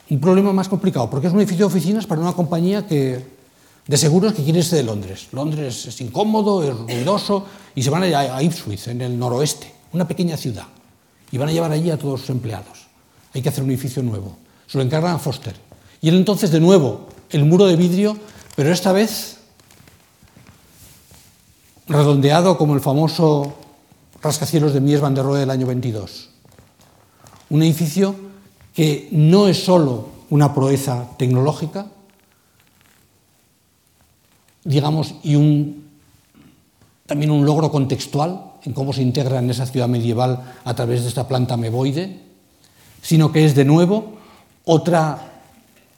[0.09, 3.39] un problema más complicado, porque es un edificio de oficinas para una compañía que
[3.87, 5.29] de seguros que quieren irse de Londres.
[5.31, 10.07] Londres es incómodo, es ruidoso, y se van a, a Ipswich, en el noroeste, una
[10.07, 10.65] pequeña ciudad,
[11.31, 12.87] y van a llevar allí a todos sus empleados.
[13.33, 14.37] Hay que hacer un edificio nuevo.
[14.67, 15.55] Se lo encargan a Foster.
[16.01, 18.17] Y él entonces, de nuevo, el muro de vidrio,
[18.55, 19.37] pero esta vez
[21.87, 23.55] redondeado como el famoso
[24.21, 26.29] rascacielos de Mies van der Rohe del año 22.
[27.49, 28.15] Un edificio
[28.73, 31.87] que no es solo una proeza tecnológica,
[34.63, 35.75] digamos, y
[37.05, 41.09] también un logro contextual en cómo se integra en esa ciudad medieval a través de
[41.09, 42.19] esta planta meboide,
[43.01, 44.13] sino que es de nuevo
[44.65, 45.41] otra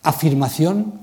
[0.04, 1.02] afirmación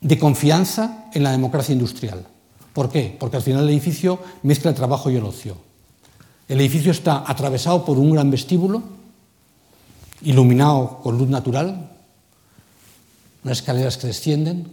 [0.00, 2.26] de confianza en la democracia industrial.
[2.72, 3.14] ¿Por qué?
[3.18, 5.71] Porque al final el edificio mezcla el trabajo y el ocio.
[6.52, 8.82] El edificio está atravesado por un gran vestíbulo,
[10.20, 11.88] iluminado con luz natural,
[13.42, 14.68] unas escaleras que descienden,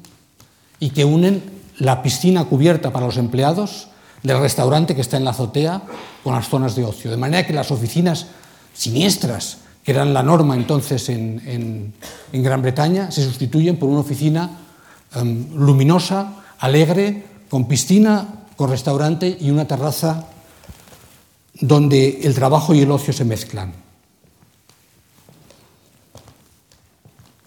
[0.82, 1.42] y que unen
[1.78, 3.88] la piscina cubierta para los empleados
[4.24, 5.84] del restaurante que está en la azotea
[6.22, 7.12] con las zonas de ocio.
[7.12, 8.26] De manera que las oficinas
[8.74, 11.94] siniestras, que eran la norma entonces en,
[12.34, 14.50] Gran Bretaña, se sustituyen por una oficina
[15.16, 20.26] em, luminosa, alegre, con piscina, con restaurante y una terraza
[21.60, 23.74] donde el trabajo y el ocio se mezclan.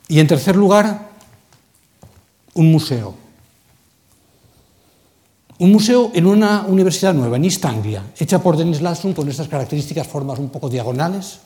[0.09, 1.11] Y en tercer lugar,
[2.55, 3.14] un museo.
[5.59, 9.48] Un museo en una universidad nueva, en East Anglia, hecha por Dennis Lasson con estas
[9.48, 11.38] características, formas un poco diagonales,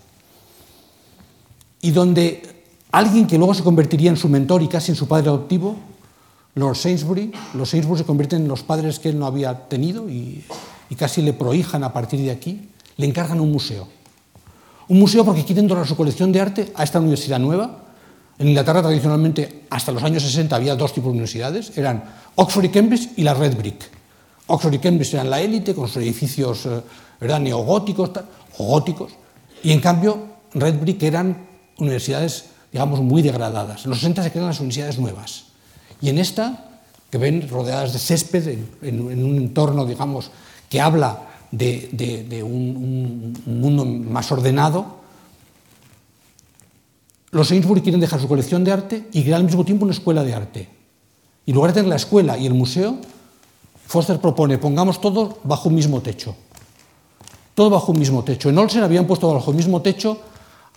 [1.83, 5.29] y donde alguien que luego se convertiría en su mentor y casi en su padre
[5.29, 5.77] adoptivo,
[6.55, 10.43] Lord Sainsbury, los Sainsbury se convierten en los padres que él no había tenido y,
[10.89, 13.89] y casi le prohijan a partir de aquí, le encargan un museo.
[14.89, 17.85] Un museo porque quieren donar su colección de arte a esta universidad nueva.
[18.39, 22.05] En Inglaterra tradicionalmente hasta los años 60 había dos tipos de universidades, eran
[22.37, 23.91] Oxford y Cambridge y la Red Brick.
[24.47, 28.11] Oxford y Cambridge eran la élite con sus edificios eh, neogóticos
[28.59, 29.13] o góticos
[29.63, 30.19] y en cambio
[30.55, 33.85] Red Brick eran universidades digamos muy degradadas.
[33.85, 35.47] En los 60 se crean las universidades nuevas
[36.01, 40.31] y en esta que ven rodeadas de césped en un entorno digamos
[40.69, 44.97] que habla de, un, mundo más ordenado,
[47.31, 50.25] los Sainsbury quieren dejar su colección de arte y crear al mismo tiempo una escuela
[50.25, 50.69] de arte.
[51.45, 52.97] Y en lugar de tener la escuela y el museo,
[53.87, 56.35] Foster propone, pongamos todo bajo un mismo techo.
[57.55, 58.49] Todo bajo un mismo techo.
[58.49, 60.21] En Olsen habían puesto bajo el mismo techo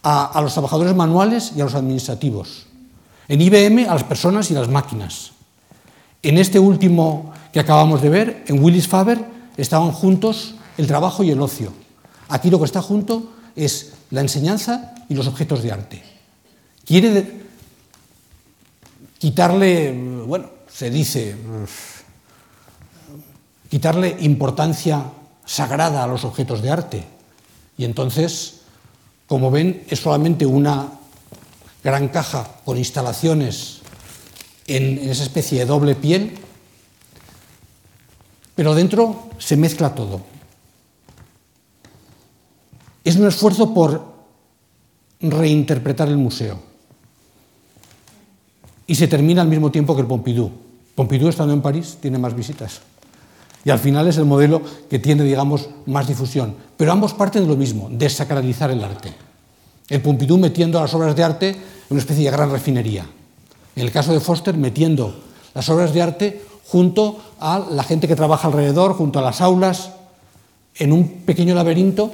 [0.03, 2.67] a, a los trabajadores manuales y a los administrativos.
[3.27, 5.31] En IBM a las personas y las máquinas.
[6.21, 11.31] En este último que acabamos de ver, en Willis Faber, estaban juntos el trabajo y
[11.31, 11.73] el ocio.
[12.29, 16.03] Aquí lo que está junto es la enseñanza y los objetos de arte.
[16.85, 17.41] Quiere
[19.17, 19.91] quitarle,
[20.25, 21.35] bueno, se dice,
[23.69, 25.05] quitarle importancia
[25.45, 27.03] sagrada a los objetos de arte.
[27.77, 28.61] Y entonces,
[29.27, 30.89] como ven, es solamente una
[31.83, 33.79] gran caja con instalaciones
[34.67, 36.37] en, esa especie de doble piel,
[38.59, 40.19] pero dentro se mezcla todo
[43.05, 44.03] es un esfuerzo por
[45.21, 46.59] reinterpretar el museo.
[48.85, 50.51] Y se termina al mismo tiempo que el Pompidou.
[50.93, 52.81] Pompidou, estando en París, tiene más visitas.
[53.63, 56.55] Y al final es el modelo que tiene, digamos, más difusión.
[56.75, 59.13] Pero ambos parten de lo mismo, desacralizar el arte.
[59.87, 61.57] El Pompidou metiendo las obras de arte en
[61.89, 63.07] una especie de gran refinería.
[63.75, 65.17] En el caso de Foster, metiendo
[65.55, 69.91] las obras de arte junto a la gente que trabaja alrededor, junto a las aulas,
[70.75, 72.11] en un pequeño laberinto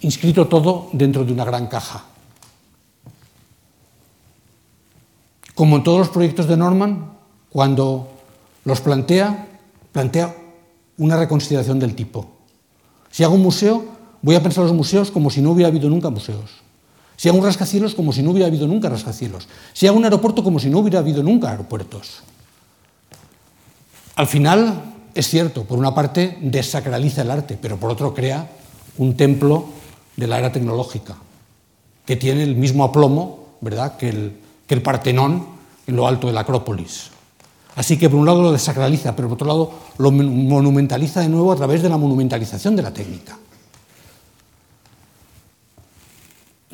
[0.00, 2.04] inscrito todo dentro de una gran caja.
[5.56, 7.10] Como en todos los proyectos de Norman,
[7.50, 8.08] cuando
[8.64, 9.48] los plantea,
[9.90, 10.36] plantea
[10.98, 12.28] una reconsideración del tipo.
[13.10, 13.84] Si hago un museo,
[14.22, 16.62] voy a pensar los museos como si no hubiera habido nunca museos.
[17.16, 19.48] Si hago un rascacielos, como si no hubiera habido nunca rascacielos.
[19.72, 22.22] Si hago un aeropuerto, como si no hubiera habido nunca aeropuertos.
[24.18, 24.82] Al final,
[25.14, 28.50] es cierto, por una parte desacraliza el arte, pero por otro crea
[28.96, 29.66] un templo
[30.16, 31.14] de la era tecnológica,
[32.04, 33.96] que tiene el mismo aplomo ¿verdad?
[33.96, 35.46] Que, el, que el Partenón
[35.86, 37.10] en lo alto de la Acrópolis.
[37.76, 41.52] Así que por un lado lo desacraliza, pero por otro lado lo monumentaliza de nuevo
[41.52, 43.38] a través de la monumentalización de la técnica.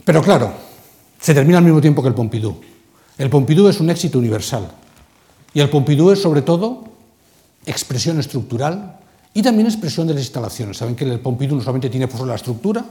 [0.02, 0.50] Pero claro,
[1.20, 2.58] se termina al mismo tiempo que el Pompidou.
[3.18, 4.66] El Pompidou es un éxito universal.
[5.52, 6.93] Y el Pompidou es sobre todo
[7.66, 8.98] expresión estructural
[9.32, 10.76] y también expresión de las instalaciones.
[10.76, 12.84] Saben que el Pompidou no solamente tiene por la estructura,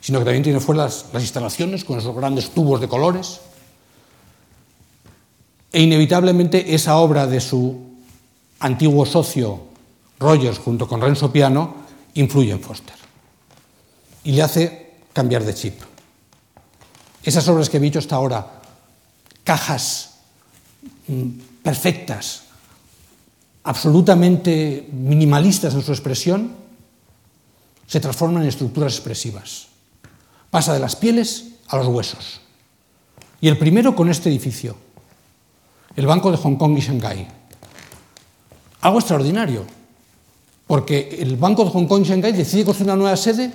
[0.00, 3.40] sino que también tiene fuera las, instalaciones con esos grandes tubos de colores.
[5.72, 7.80] E inevitablemente esa obra de su
[8.60, 9.66] antiguo socio
[10.18, 11.74] Rogers junto con Renzo Piano
[12.14, 12.94] influye en Foster
[14.24, 15.80] y le hace cambiar de chip.
[17.22, 18.62] Esas obras que he dicho hasta ahora,
[19.44, 20.18] cajas
[21.08, 22.45] mm, perfectas,
[23.66, 26.52] absolutamente minimalistas en su expresión,
[27.86, 29.66] se transforman en estructuras expresivas.
[30.50, 32.40] Pasa de las pieles a los huesos.
[33.40, 34.76] Y el primero con este edificio,
[35.96, 37.26] el Banco de Hong Kong y Shanghái.
[38.82, 39.64] Algo extraordinario,
[40.68, 43.52] porque el Banco de Hong Kong y Shanghái decide construir una nueva sede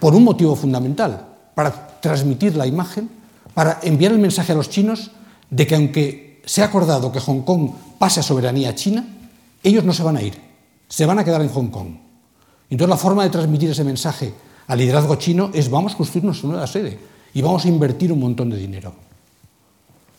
[0.00, 3.08] por un motivo fundamental, para transmitir la imagen,
[3.54, 5.12] para enviar el mensaje a los chinos
[5.48, 9.13] de que aunque se ha acordado que Hong Kong pase a soberanía china,
[9.64, 10.38] ellos no se van a ir,
[10.86, 11.96] se van a quedar en Hong Kong.
[12.70, 14.32] Entonces la forma de transmitir ese mensaje
[14.66, 16.98] al liderazgo chino es vamos a construir nuestra nueva sede
[17.32, 18.92] y vamos a invertir un montón de dinero.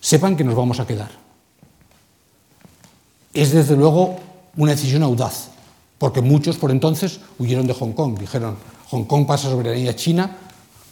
[0.02, 1.12] Sepan que nos vamos a quedar.
[3.34, 4.18] es desde luego
[4.56, 5.50] una decisión audaz,
[5.98, 8.58] porque muchos por entonces huyeron de Hong Kong, dijeron,
[8.89, 10.38] Hong Kong pasa soberanía china,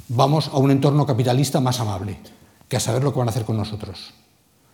[0.10, 2.20] vamos a un entorno capitalista más amable,
[2.68, 4.14] que a saber lo que van a hacer con nosotros.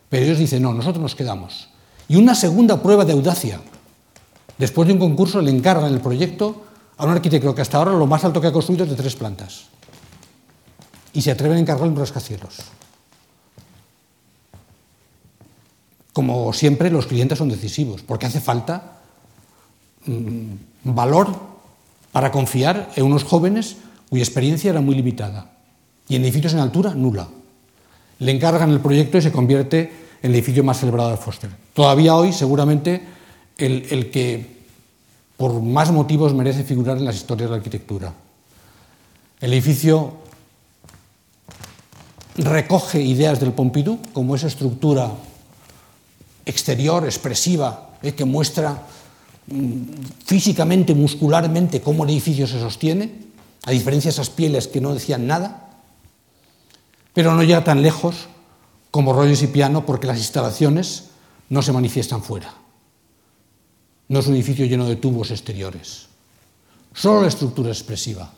[0.08, 1.68] Pero ellos dicen, no, nosotros nos quedamos.
[2.10, 3.60] Y una segunda prueba de audacia.
[4.58, 6.64] Después de un concurso le encargan el proyecto
[6.96, 9.14] a un arquitecto que hasta ahora lo más alto que ha construido es de tres
[9.14, 9.66] plantas.
[11.12, 12.56] Y se atreven a encargar un rascacielos.
[16.12, 18.98] Como siempre, los clientes son decisivos, porque hace falta
[20.04, 20.52] mm,
[20.82, 21.28] valor
[22.10, 23.76] para confiar en unos jóvenes
[24.08, 25.52] cuya experiencia era muy limitada
[26.08, 27.28] y en edificios en altura nula.
[28.18, 31.50] Le encargan el proyecto y se convierte el edificio más celebrado de Foster.
[31.74, 33.02] Todavía hoy, seguramente,
[33.58, 34.60] el, el que
[35.36, 38.12] por más motivos merece figurar en las historias de la arquitectura.
[39.40, 40.20] El edificio
[42.36, 45.10] recoge ideas del Pompidou como esa estructura
[46.44, 48.84] exterior, expresiva, eh, que muestra
[49.48, 53.30] mm, físicamente, muscularmente, cómo el edificio se sostiene,
[53.64, 55.68] a diferencia de esas pieles que no decían nada,
[57.12, 58.28] pero no llega tan lejos
[58.90, 61.04] como rollos y piano porque las instalaciones
[61.48, 62.54] no se manifiestan fuera.
[64.08, 66.06] No es un edificio lleno de tubos exteriores,
[66.94, 68.32] solo la estructura expresiva.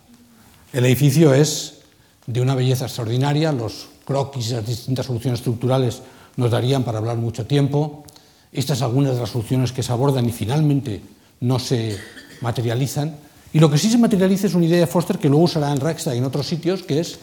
[0.73, 1.79] El edificio es
[2.27, 6.03] de una belleza extraordinaria, los croquis y las distintas soluciones estructurales
[6.37, 8.05] nos darían para hablar mucho tiempo.
[8.53, 11.01] Estas algunas de las soluciones que se abordan y finalmente
[11.41, 11.99] no se
[12.41, 13.17] materializan.
[13.53, 15.81] Y lo que sí se materializa es una idea de Foster que luego usará en
[15.81, 17.19] Reichstag y en otros sitios, que es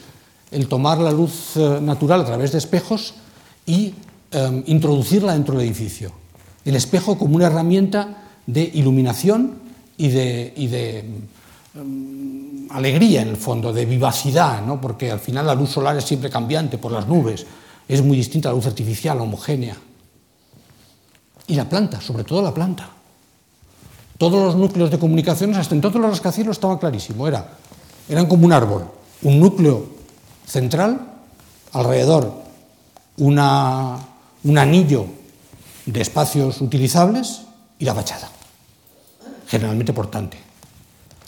[0.50, 3.14] el tomar la luz eh, natural a través de espejos
[3.66, 3.94] y
[4.32, 6.12] em, introducirla dentro del edificio.
[6.64, 9.54] El espejo como una herramienta de iluminación
[9.96, 10.98] y de,
[11.74, 14.80] em, alegría, en el fondo, de vivacidad, ¿no?
[14.80, 17.46] porque al final la luz solar es siempre cambiante por las nubes,
[17.86, 19.76] es muy distinta a la luz artificial, homogénea.
[21.46, 22.88] Y la planta, sobre todo la planta.
[24.18, 27.56] Todos los núcleos de comunicaciones, hasta entonces los rascacielos estaba clarísimo, era,
[28.08, 28.84] eran como un árbol,
[29.22, 29.99] un núcleo
[30.50, 31.00] central,
[31.72, 32.42] alrededor
[33.16, 35.06] un anillo
[35.86, 37.42] de espacios utilizables
[37.78, 38.28] y la fachada,
[39.46, 40.38] generalmente portante.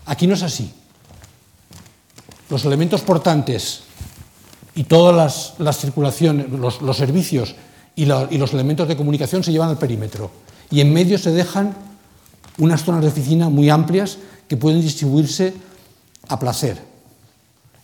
[0.06, 0.72] Aquí no es así.
[2.48, 3.82] Los elementos portantes
[4.74, 7.54] y todas las, circulaciones, los, servicios
[7.94, 10.30] y los elementos de comunicación se llevan al perímetro.
[10.70, 11.74] Y en medio se dejan
[12.58, 14.18] unas zonas de oficina muy amplias
[14.48, 15.54] que pueden distribuirse
[16.28, 16.91] a placer.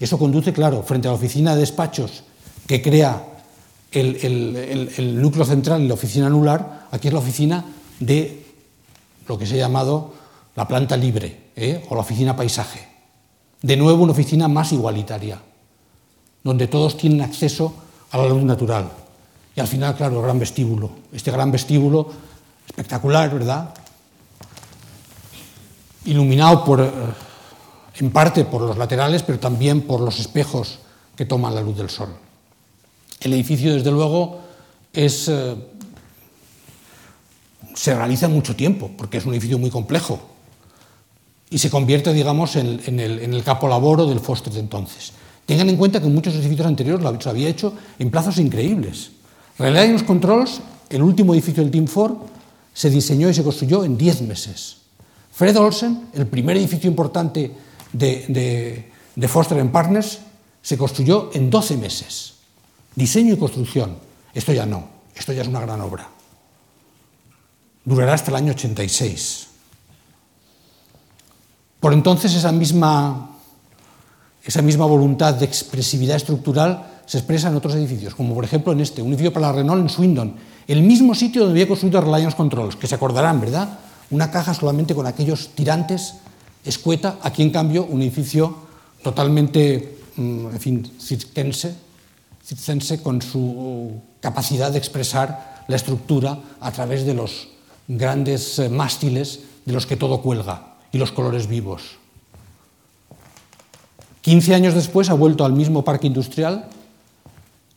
[0.01, 2.23] Eso conduce, claro, frente a la oficina de despachos
[2.67, 3.25] que crea
[3.91, 7.65] el, núcleo central y la oficina anular, aquí es la oficina
[7.99, 8.47] de
[9.27, 10.15] lo que se ha llamado
[10.55, 11.85] la planta libre ¿eh?
[11.89, 12.87] o la oficina paisaje.
[13.63, 15.41] De nuevo, una oficina más igualitaria
[16.45, 17.75] donde todos tienen acceso
[18.11, 18.91] a la luz natural.
[19.57, 20.91] Y al final, claro, el gran vestíbulo.
[21.13, 22.09] Este gran vestíbulo
[22.67, 23.75] espectacular, ¿verdad?
[26.05, 26.91] Iluminado por, eh,
[27.99, 30.79] en parte por los laterales, pero también por los espejos
[31.17, 32.11] que toman la luz del sol.
[33.21, 34.41] El edificio, desde luego,
[34.93, 35.57] es, eh,
[37.75, 40.21] se realiza en mucho tiempo, porque es un edificio muy complejo,
[41.51, 45.13] y se convierte, digamos, en, el, en el capo laboro del Foster de entonces.
[45.47, 49.13] Tengan en cuenta que muchos edificios anteriores lo había hecho en plazos increíbles.
[49.57, 52.17] Los controls, el último edificio del Team Ford,
[52.75, 54.77] se diseñó y se construyó en 10 meses.
[55.33, 57.51] Fred Olsen, el primer edificio importante
[57.93, 60.21] de, de Foster Partners,
[60.63, 62.35] se construyó en 12 meses.
[62.95, 63.97] Diseño y construcción.
[64.35, 66.09] Esto ya no, esto ya es una gran obra.
[67.85, 69.47] Durará hasta el año 86.
[71.81, 73.39] Por entonces esa misma
[74.49, 78.81] esa misma voluntad de expresividad estructural se expresa en otros edificios, como por ejemplo en
[78.81, 80.37] este, un edificio para la Renault en Swindon,
[80.67, 83.79] el mismo sitio donde había construido Reliance Controls, que se acordarán, ¿verdad?
[84.11, 86.15] Una caja solamente con aquellos tirantes,
[86.69, 88.69] escueta, aquí en cambio un edificio
[89.03, 91.75] totalmente, mm, en fin, circense,
[92.45, 97.49] circense con su capacidad de expresar la estructura a través de los
[97.87, 101.97] grandes eh, mástiles de los que todo cuelga y los colores vivos.
[104.23, 106.69] 15 años después ha vuelto al mismo parque industrial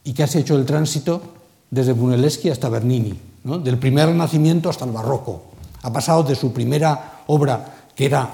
[0.04, 1.22] y que ha hecho el tránsito
[1.70, 5.44] desde Brunelleschi hasta Bernini, del primer renacimiento hasta el barroco.
[5.84, 8.30] Ha pasado de su primera obra, que era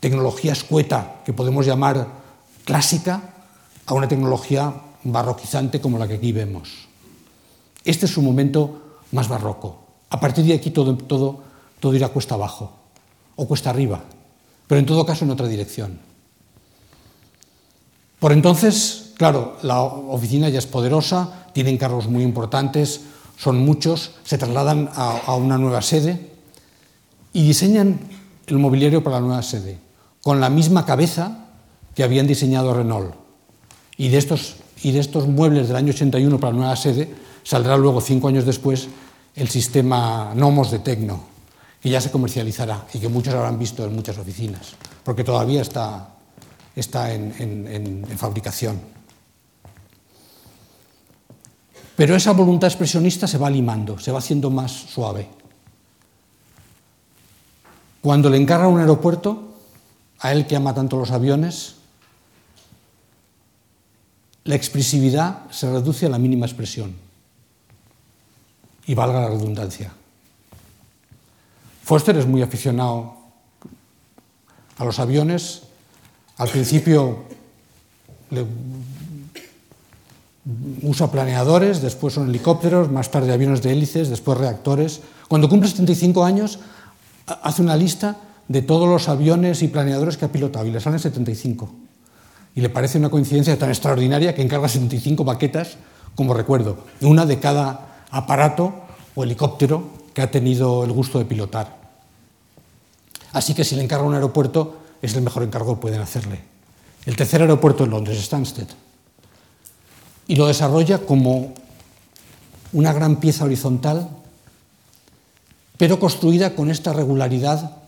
[0.00, 2.06] tecnología escueta, que podemos llamar
[2.64, 3.34] clásica,
[3.86, 6.86] a una tecnología barroquizante como la que aquí vemos.
[7.84, 9.80] Este es su momento más barroco.
[10.10, 11.42] A partir de aquí todo, todo,
[11.80, 12.72] todo irá cuesta abajo
[13.36, 14.00] o cuesta arriba,
[14.66, 15.98] pero en todo caso en otra dirección.
[18.20, 23.00] Por entonces, claro, la oficina ya es poderosa, tiene encargos muy importantes
[23.40, 26.30] son muchos, se trasladan a, una nueva sede
[27.32, 27.98] y diseñan
[28.50, 29.78] el mobiliario para la nueva sede,
[30.22, 31.46] con la misma cabeza
[31.94, 33.14] que habían diseñado Renault.
[33.96, 37.76] Y de estos, y de estos muebles del año 81 para la nueva sede saldrá
[37.76, 38.88] luego, cinco años después,
[39.34, 41.20] el sistema Nomos de Tecno,
[41.80, 44.74] que ya se comercializará y que muchos habrán visto en muchas oficinas,
[45.04, 46.08] porque todavía está,
[46.74, 48.80] está en, en fabricación.
[51.96, 55.39] Pero esa voluntad expresionista se va limando, se va haciendo más suave.
[58.02, 59.50] Cuando le encarga un aeropuerto,
[60.20, 61.76] a él que ama tanto los aviones,
[64.44, 66.94] la expresividad se reduce a la mínima expresión.
[68.86, 69.92] Y valga la redundancia.
[71.84, 73.14] Foster es muy aficionado
[74.78, 75.62] a los aviones.
[76.38, 77.24] Al principio
[80.82, 85.00] usa planeadores, después son helicópteros, más tarde aviones de hélices, después reactores.
[85.28, 86.58] Cuando cumple 75 años,
[87.42, 88.16] hace una lista
[88.48, 91.70] de todos los aviones y planeadores que ha pilotado y le salen 75.
[92.56, 95.76] Y le parece una coincidencia tan extraordinaria que encarga 75 maquetas
[96.16, 98.74] como recuerdo, una de cada aparato
[99.14, 101.78] o helicóptero que ha tenido el gusto de pilotar.
[103.32, 106.40] Así que si le encarga un aeropuerto, es el mejor encargo que pueden hacerle.
[107.06, 108.66] El tercer aeropuerto en Londres, Stansted.
[110.26, 111.54] Y lo desarrolla como
[112.72, 114.08] una gran pieza horizontal,
[115.80, 117.78] pero construida con esta regularidad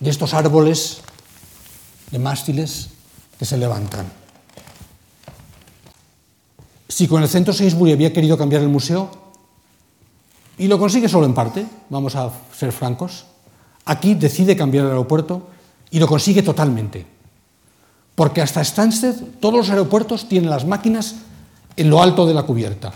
[0.00, 0.98] de estos árboles
[2.10, 2.88] de mástiles
[3.38, 4.10] que se levantan.
[6.88, 9.12] Si con el centro Sainsbury había querido cambiar el museo,
[10.58, 13.26] y lo consigue solo en parte, vamos a ser francos,
[13.84, 15.50] aquí decide cambiar el aeropuerto
[15.92, 17.06] y lo consigue totalmente.
[18.16, 21.14] Porque hasta Stansted todos los aeropuertos tienen las máquinas
[21.76, 22.92] en lo alto de la cubierta.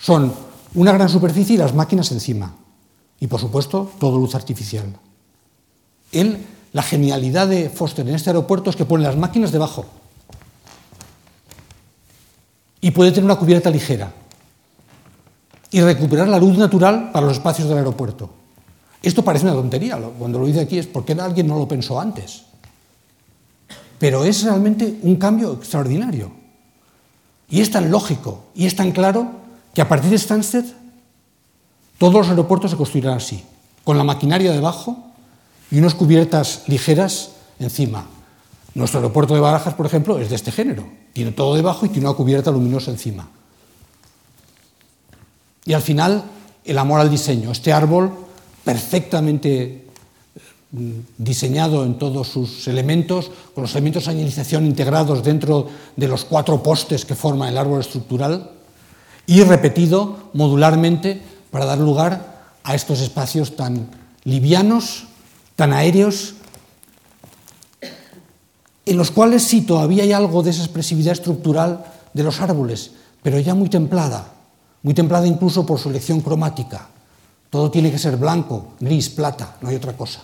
[0.00, 0.34] Son
[0.74, 2.56] una gran superficie y las máquinas encima.
[3.20, 4.96] Y por supuesto, todo luz artificial.
[6.10, 9.86] Él la genialidad de Foster en este aeropuerto es que pone las máquinas debajo
[12.80, 14.12] y puede tener una cubierta ligera
[15.72, 18.30] y recuperar la luz natural para los espacios del aeropuerto.
[19.02, 22.42] Esto parece una tontería, cuando lo dice aquí es porque alguien no lo pensó antes.
[23.98, 26.32] Pero es realmente un cambio extraordinario.
[27.48, 29.28] Y es tan lógico y es tan claro
[29.74, 30.64] que a partir de Stansted
[32.00, 33.44] todos los aeropuertos se construirán así,
[33.84, 34.96] con la maquinaria debajo
[35.70, 38.06] y unas cubiertas ligeras encima.
[38.74, 40.86] Nuestro aeropuerto de Barajas, por ejemplo, es de este género.
[41.12, 43.28] Tiene todo debajo y tiene una cubierta luminosa encima.
[45.66, 46.24] Y al final,
[46.64, 47.52] el amor al diseño.
[47.52, 48.10] Este árbol
[48.64, 49.84] perfectamente
[50.72, 56.24] mm, diseñado en todos sus elementos, con los elementos de señalización integrados dentro de los
[56.24, 58.52] cuatro postes que forman el árbol estructural
[59.26, 63.88] y repetido modularmente para dar lugar a estos espacios tan
[64.24, 65.06] livianos
[65.60, 66.36] tan aéreos,
[68.86, 71.84] en los cuales sí todavía hay algo de esa expresividad estructural
[72.14, 72.92] de los árboles,
[73.22, 74.32] pero ya muy templada,
[74.82, 76.88] muy templada incluso por su elección cromática.
[77.50, 80.22] Todo tiene que ser blanco, gris, plata, no hay otra cosa.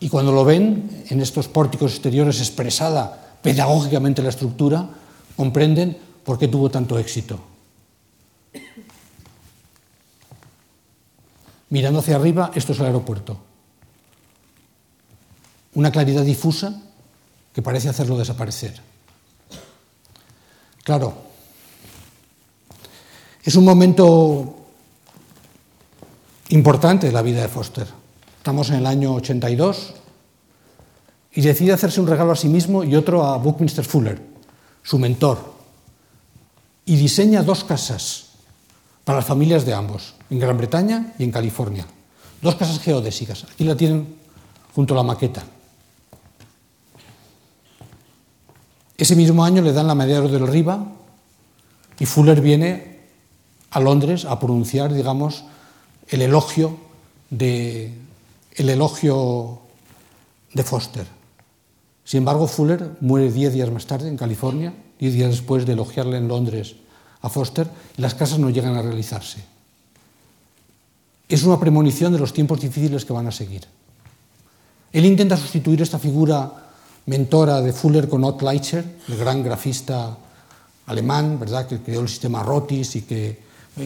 [0.00, 4.86] Y cuando lo ven en estos pórticos exteriores expresada pedagógicamente la estructura,
[5.38, 7.40] comprenden por qué tuvo tanto éxito.
[11.72, 13.38] Mirando hacia arriba, esto es el aeropuerto.
[15.72, 16.82] Una claridad difusa
[17.50, 18.78] que parece hacerlo desaparecer.
[20.84, 21.14] Claro,
[23.42, 24.54] es un momento
[26.50, 27.86] importante de la vida de Foster.
[28.36, 29.94] Estamos en el año 82
[31.32, 34.20] y decide hacerse un regalo a sí mismo y otro a Buckminster Fuller,
[34.82, 35.54] su mentor,
[36.84, 38.31] y diseña dos casas
[39.04, 41.86] para las familias de ambos, en Gran Bretaña y en California.
[42.40, 43.44] Dos casas geodésicas.
[43.44, 44.16] Aquí la tienen
[44.74, 45.42] junto a la maqueta.
[48.96, 50.86] Ese mismo año le dan la medalla del Riva
[51.98, 53.00] y Fuller viene
[53.70, 55.44] a Londres a pronunciar, digamos,
[56.08, 56.76] el elogio
[57.30, 57.94] de,
[58.54, 59.60] el elogio
[60.52, 61.06] de Foster.
[62.04, 66.18] Sin embargo, Fuller muere diez días más tarde en California, diez días después de elogiarle
[66.18, 66.76] en Londres
[67.22, 69.38] a Foster las casas no llegan a realizarse.
[71.28, 73.62] Es una premonición de los tiempos difíciles que van a seguir.
[74.92, 76.52] Él intenta sustituir esta figura
[77.06, 80.16] mentora de Fuller con Ott Leitscher, el gran grafista
[80.86, 81.66] alemán, ¿verdad?
[81.66, 83.40] que creó el sistema Rotis y que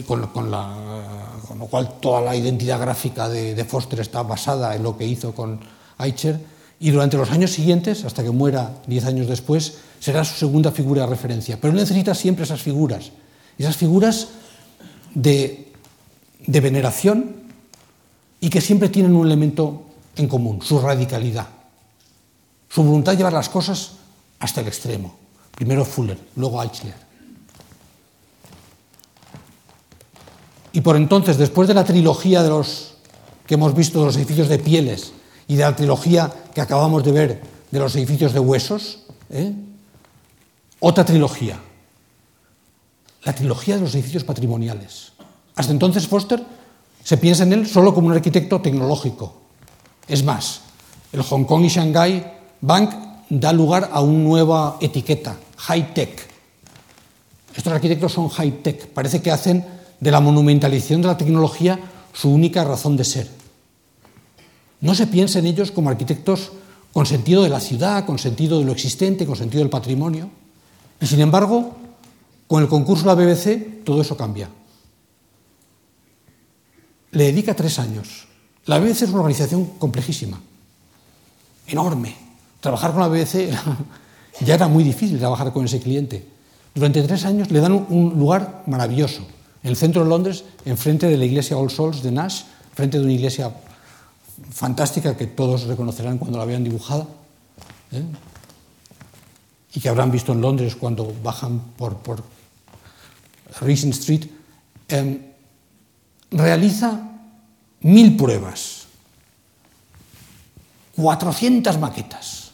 [0.05, 5.07] con, lo cual toda la identidad gráfica de, de, Foster está basada en lo que
[5.07, 5.61] hizo con
[5.97, 6.37] Eicher,
[6.79, 11.03] y durante los años siguientes, hasta que muera diez años después, será su segunda figura
[11.03, 11.57] de referencia.
[11.59, 13.11] Pero necesita siempre esas figuras
[13.57, 14.29] Esas figuras
[15.13, 15.73] de,
[16.47, 17.35] veneración
[18.39, 19.83] y que siempre tienen un elemento
[20.15, 21.47] en común, su radicalidad,
[22.69, 23.93] su voluntad de llevar las cosas
[24.39, 25.15] hasta el extremo.
[25.55, 27.07] Primero Fuller, luego Eichler.
[30.71, 32.97] Y por entonces, después de la trilogía de los
[33.47, 35.13] que hemos visto de los edificios de pieles
[35.47, 37.41] y de la trilogía que acabamos de ver
[37.71, 38.99] de los edificios de huesos,
[39.31, 39.53] ¿eh?
[40.79, 41.59] otra trilogía,
[43.27, 45.11] la trilogía de los edificios patrimoniales.
[45.53, 46.41] Hasta entonces Foster
[47.03, 49.33] se piensa en él solo como un arquitecto tecnológico.
[50.07, 50.61] Es más,
[51.11, 52.25] el Hong Kong y Shanghai
[52.61, 52.89] Bank
[53.29, 56.25] da lugar a una nueva etiqueta, high-tech.
[57.53, 59.65] Estos arquitectos son high-tech, parece que hacen
[59.99, 61.77] de la monumentalización de la tecnología
[62.13, 63.29] su única razón de ser.
[64.79, 66.53] No se piensa en ellos como arquitectos
[66.93, 70.29] con sentido de la ciudad, con sentido de lo existente, con sentido del patrimonio.
[71.01, 71.75] Y sin embargo,
[72.47, 74.49] con el concurso de la BBC todo eso cambia.
[77.11, 78.27] Le dedica tres años.
[78.65, 80.39] La BBC es una organización complejísima,
[81.67, 82.15] enorme.
[82.59, 83.49] Trabajar con la BBC
[84.41, 86.27] ya era muy difícil trabajar con ese cliente.
[86.75, 89.21] Durante tres años le dan un lugar maravilloso,
[89.63, 92.43] en el centro de Londres, enfrente de la iglesia All Souls de Nash,
[92.75, 93.51] frente de una iglesia
[94.51, 97.07] fantástica que todos reconocerán cuando la vean dibujada.
[97.91, 98.03] ¿eh?
[99.77, 102.23] y que habrán visto en Londres cuando bajan por, por
[103.61, 104.25] Regent Street,
[104.89, 105.33] eh,
[106.31, 107.01] realiza
[107.81, 108.87] mil pruebas,
[110.95, 112.51] 400 maquetas.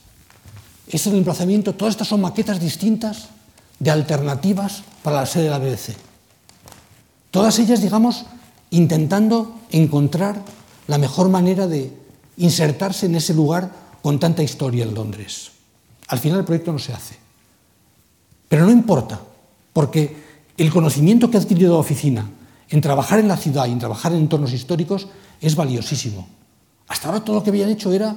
[0.88, 3.30] Ese es el emplazamiento, todas estas son maquetas distintas
[3.80, 5.96] de alternativas para la sede de la BBC.
[7.32, 8.26] Todas ellas, digamos,
[8.70, 10.42] intentando encontrar
[10.88, 11.92] la mejor manera de
[12.38, 13.72] insertarse en ese lugar
[14.02, 15.52] con tanta historia en Londres.
[16.08, 17.16] Al final el proyecto no se hace.
[18.50, 19.20] Pero no importa,
[19.72, 20.23] porque
[20.58, 22.30] el conocimiento que ha adquirido la oficina
[22.70, 25.08] en trabajar en la ciudad y en trabajar en entornos históricos
[25.42, 26.28] es valiosísimo.
[26.88, 28.16] Hasta ahora todo lo que habían hecho era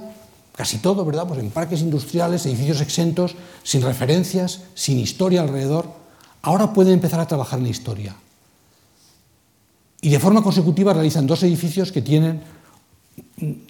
[0.54, 1.26] casi todo, ¿verdad?
[1.26, 5.90] Pues en parques industriales, edificios exentos, sin referencias, sin historia alrededor.
[6.42, 8.16] Ahora pueden empezar a trabajar en la historia.
[10.00, 12.40] Y de forma consecutiva realizan dos edificios que tienen,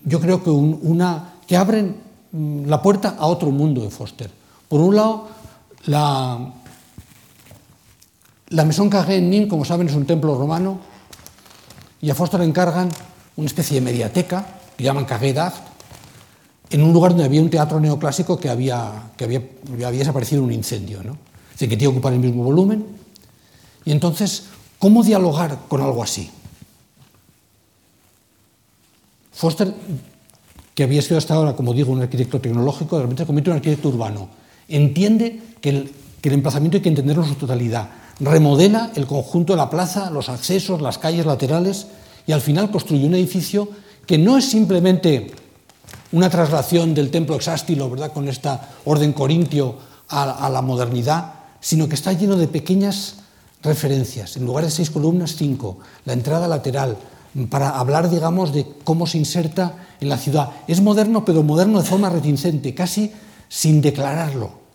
[0.04, 1.96] yo creo que una, que abren
[2.32, 4.30] mm, la puerta a otro mundo de Foster.
[4.68, 5.28] Por un lado,
[5.86, 6.52] la,
[8.48, 10.78] la Maison Carré en Nîmes, como saben, es un templo romano,
[12.00, 12.88] y a Foster le encargan
[13.36, 15.56] una especie de mediateca, que llaman Carré d'Art,
[16.70, 19.40] en un lugar donde había un teatro neoclásico que había, que había,
[19.90, 21.02] desaparecido en un incendio.
[21.02, 21.12] ¿no?
[21.12, 22.84] Es decir, que tiene que ocupar el mismo volumen.
[23.84, 24.44] Y entonces,
[24.78, 26.30] ¿cómo dialogar con algo así?
[29.32, 29.72] Foster,
[30.74, 33.52] que había sido hasta ahora, como digo, un arquitecto tecnológico, de repente se convierte en
[33.52, 34.28] un arquitecto urbano.
[34.68, 37.88] Entiende que el, que el emplazamiento hay que entenderlo en su totalidad.
[38.18, 41.86] Remodela el conjunto de la plaza, los accesos, las calles laterales
[42.26, 43.68] y al final construye un edificio
[44.06, 45.32] que no es simplemente
[46.12, 48.12] una traslación del templo exástilo, ¿verdad?
[48.12, 49.76] con esta orden corintio
[50.08, 53.16] a, a la modernidad, sino que está lleno de pequeñas
[53.62, 54.36] referencias.
[54.36, 55.78] En lugar de seis columnas, cinco.
[56.04, 56.96] La entrada lateral,
[57.50, 60.50] para hablar, digamos, de cómo se inserta en la ciudad.
[60.66, 63.12] Es moderno, pero moderno de forma reticente, casi
[63.48, 64.65] sin declararlo.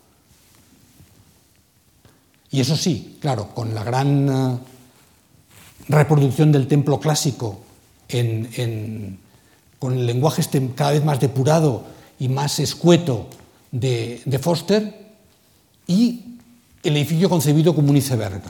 [2.52, 4.58] Y eso sí, claro, con la gran eh,
[5.88, 7.62] reproducción del templo clásico,
[9.80, 11.86] con el lenguaje este cada vez más depurado
[12.20, 13.28] y más escueto
[13.72, 15.14] de, de Foster,
[15.88, 16.26] y
[16.84, 18.41] el edificio concebido como un iceberg.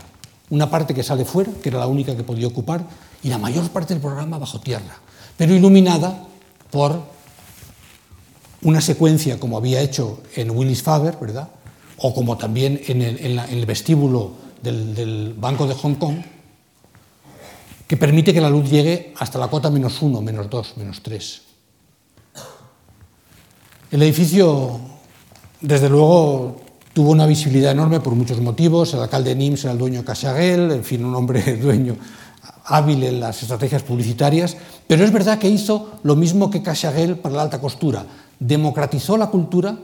[0.50, 2.84] Una parte que sale fuera, que era la única que podía ocupar,
[3.24, 4.98] y la mayor parte del programa bajo tierra,
[5.38, 6.26] pero iluminada
[6.72, 7.02] por
[8.64, 11.50] una secuencia como había hecho en Willis Faber, ¿verdad?
[12.02, 14.32] O como también en el, vestíbulo
[14.62, 16.18] del, Banco de Hong Kong,
[17.88, 21.44] que permite que la luz llegue hasta la cota menos uno, menos dos, menos tres.
[23.92, 24.80] El edificio,
[25.60, 26.62] desde luego,
[26.94, 28.94] tuvo una visibilidad enorme por muchos motivos.
[28.94, 31.98] El alcalde de Nimes era el dueño de Casagel, en fin, un hombre dueño
[32.66, 34.56] hábil en las estrategias publicitarias,
[34.88, 38.06] pero es verdad que hizo lo mismo que Cachagel para la alta costura,
[38.40, 39.78] democratizó la cultura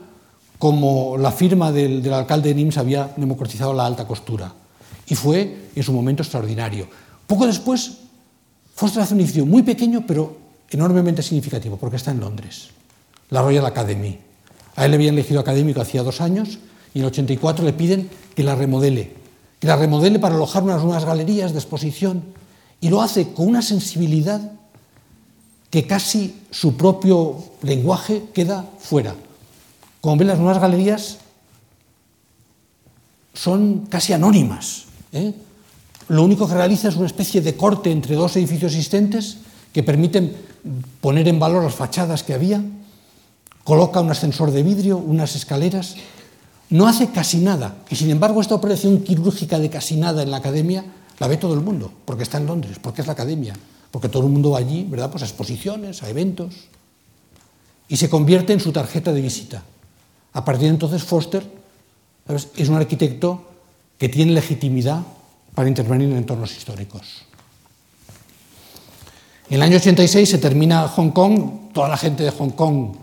[0.58, 4.53] como la firma del, alcalde de Nimes había democratizado la alta costura.
[5.08, 6.88] Y fue en su momento extraordinario.
[7.28, 7.97] Poco después,
[8.76, 10.38] Foster hace un edificio muy pequeño, pero
[10.70, 12.70] enormemente significativo, porque está en Londres,
[13.30, 14.20] la Royal Academy.
[14.76, 16.60] A él le habían elegido académico hacía dos años
[16.93, 19.14] y en el 84 le piden que la remodele,
[19.60, 22.24] que la remodele para alojar unas nuevas galerías de exposición
[22.82, 24.51] y lo hace con una sensibilidad
[25.70, 29.16] que casi su propio lenguaje queda fuera.
[30.01, 31.19] Como ven, las nuevas galerías
[33.33, 34.85] son casi anónimas.
[35.13, 35.33] ¿eh?
[36.09, 39.37] lo único que realiza es una especie de corte entre dos edificios existentes
[39.73, 40.35] que permiten
[41.01, 42.63] poner en valor las fachadas que había,
[43.63, 45.95] coloca un ascensor de vidrio, unas escaleras,
[46.69, 47.75] no hace casi nada.
[47.89, 50.85] Y sin embargo, esta operación quirúrgica de casi nada en la academia
[51.19, 53.53] la ve todo el mundo, porque está en Londres, porque es la academia,
[53.91, 55.09] porque todo el mundo va allí, ¿verdad?
[55.09, 56.53] Pues a exposiciones, a eventos.
[57.89, 59.63] Y se convierte en su tarjeta de visita.
[60.38, 61.41] A partir de entonces, Foster
[62.55, 63.41] es un arquitecto
[63.97, 65.01] que tiene legitimidad
[65.55, 67.25] para intervenir en entornos históricos.
[69.49, 72.97] En el año 86 se termina Hong Kong, toda la gente de Hong Kong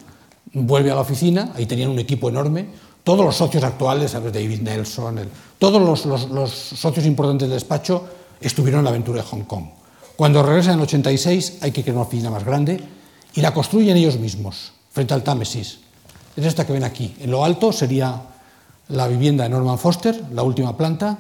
[0.53, 2.67] vuelve a la oficina, ahí tenían un equipo enorme,
[3.03, 4.13] todos los socios actuales.
[4.13, 5.29] David Nelson,
[5.59, 8.05] todos los, socios importantes del despacho
[8.41, 9.65] estuvieron en la aventura de Hong Kong.
[10.15, 12.81] Cuando regresan en el 86 hay que crear una oficina más grande
[13.35, 15.81] y la construyen ellos mismos, frente al Támesis.
[16.37, 17.15] Es esta que ven aquí.
[17.21, 18.21] En lo alto sería
[18.89, 21.19] la vivienda de Norman Foster, la última planta,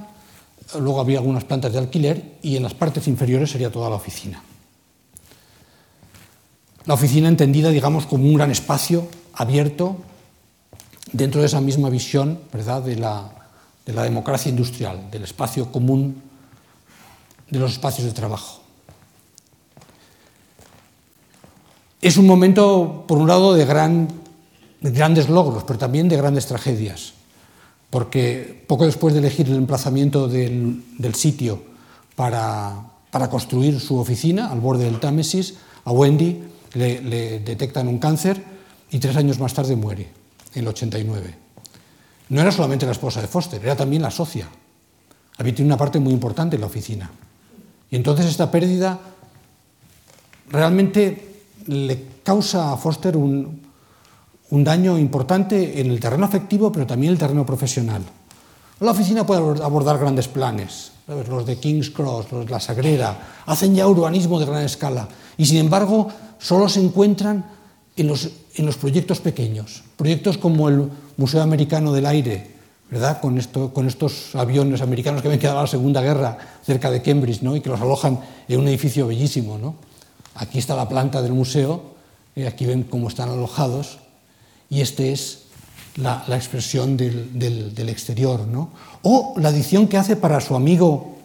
[0.79, 4.43] luego había algunas plantas de alquiler y en las partes inferiores sería toda la oficina.
[6.87, 9.97] La oficina entendida, digamos, como un gran espacio abierto
[11.13, 12.83] dentro de esa misma visión ¿verdad?
[12.83, 13.31] De, la,
[13.87, 16.23] de la democracia industrial, del espacio común
[17.51, 18.63] de los espacios de trabajo.
[22.01, 24.09] Es un momento, por un lado, de, gran,
[24.85, 27.15] de grandes logros, pero también de grandes tragedias
[27.95, 30.83] porque poco después de elegir el emplazamiento del,
[31.15, 31.63] sitio
[32.17, 32.75] para,
[33.31, 35.55] construir su oficina al borde del Támesis,
[35.85, 38.43] a Wendy le, detectan un cáncer
[38.91, 40.09] y tres años más tarde muere,
[40.55, 41.35] en el 89.
[42.31, 44.49] No era solamente la esposa de Foster, era también la socia.
[45.39, 47.13] Había tenido una parte muy importante en la oficina.
[47.93, 48.99] Y entonces esta pérdida
[50.51, 53.63] realmente le causa a Foster un,
[54.51, 58.03] un daño importante en el terreno afectivo, pero también en el terreno profesional.
[58.81, 63.75] La oficina puede abordar grandes planes, los de King's Cross, los de La Sagrera, hacen
[63.75, 67.45] ya urbanismo de gran escala y sin embargo solo se encuentran
[67.97, 72.51] en los, en los proyectos pequeños, proyectos como el Museo Americano del Aire,
[72.91, 73.21] ¿verdad?
[73.21, 77.01] Con, esto, con estos aviones americanos que habían quedado en la Segunda Guerra cerca de
[77.01, 77.57] Cambridge ¿no?
[77.57, 79.57] y que los alojan en un edificio bellísimo.
[79.59, 79.77] ¿no?
[80.35, 81.95] Aquí está la planta del museo,
[82.37, 83.99] y aquí ven cómo están alojados
[84.71, 85.45] y esta es
[85.97, 88.47] la, expresión del, exterior.
[88.47, 88.71] ¿no?
[89.03, 91.17] O la adición que hace para su amigo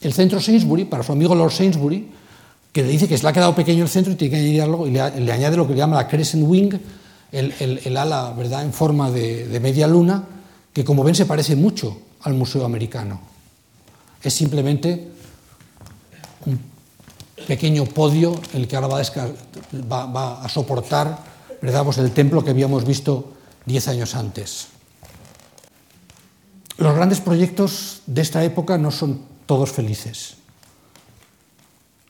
[0.00, 2.08] el centro Sainsbury, para su amigo Lord Sainsbury,
[2.72, 4.62] que le dice que se le ha quedado pequeño el centro y tiene que añadir
[4.62, 6.72] algo, y le, añade lo que le llama la crescent wing,
[7.30, 8.64] el, ala ¿verdad?
[8.64, 10.24] en forma de, media luna,
[10.72, 13.20] que como ven se parece mucho al Museo Americano.
[14.22, 15.08] Es simplemente
[16.46, 16.58] un
[17.46, 21.31] pequeño podio el que ahora va va a soportar
[21.62, 23.32] pues el templo que habíamos visto
[23.66, 24.68] diez años antes.
[26.78, 30.36] Los grandes proyectos de esta época no son todos felices.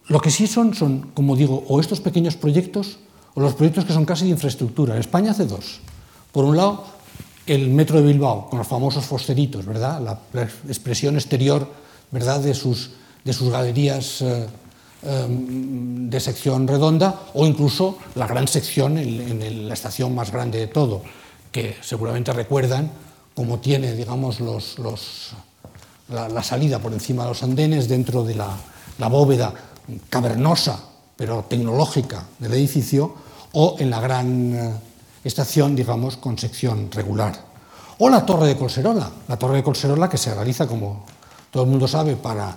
[0.08, 2.98] Lo que sí son, son, como digo, o estos pequeños proyectos
[3.34, 4.98] o los proyectos que son casi de infraestructura.
[4.98, 5.80] España hace dos.
[6.32, 6.84] Por un lado,
[7.46, 10.00] el metro de Bilbao, con los famosos fosteritos, ¿verdad?
[10.32, 11.68] La, expresión exterior,
[12.10, 12.40] ¿verdad?
[12.40, 12.92] De sus,
[13.24, 14.46] de sus galerías eh,
[15.02, 21.02] de sección redonda o incluso la gran sección en, la estación más grande de todo,
[21.50, 22.90] que seguramente recuerdan
[23.34, 24.76] cómo tiene, digamos, los,
[26.08, 28.56] la, salida por encima de los andenes dentro de la,
[29.08, 29.52] bóveda
[30.08, 30.78] cavernosa
[31.16, 33.14] pero tecnológica del edificio
[33.52, 34.72] o en la gran eh,
[35.24, 37.34] estación, digamos, con sección regular.
[37.98, 41.04] O la torre de Colserola, la torre de Colserola que se realiza como
[41.50, 42.56] todo el mundo sabe, para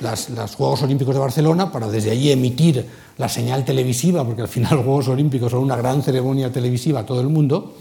[0.00, 2.86] los Juegos Olímpicos de Barcelona, para desde allí emitir
[3.18, 7.06] la señal televisiva, porque al final los Juegos Olímpicos son una gran ceremonia televisiva a
[7.06, 7.76] todo el mundo,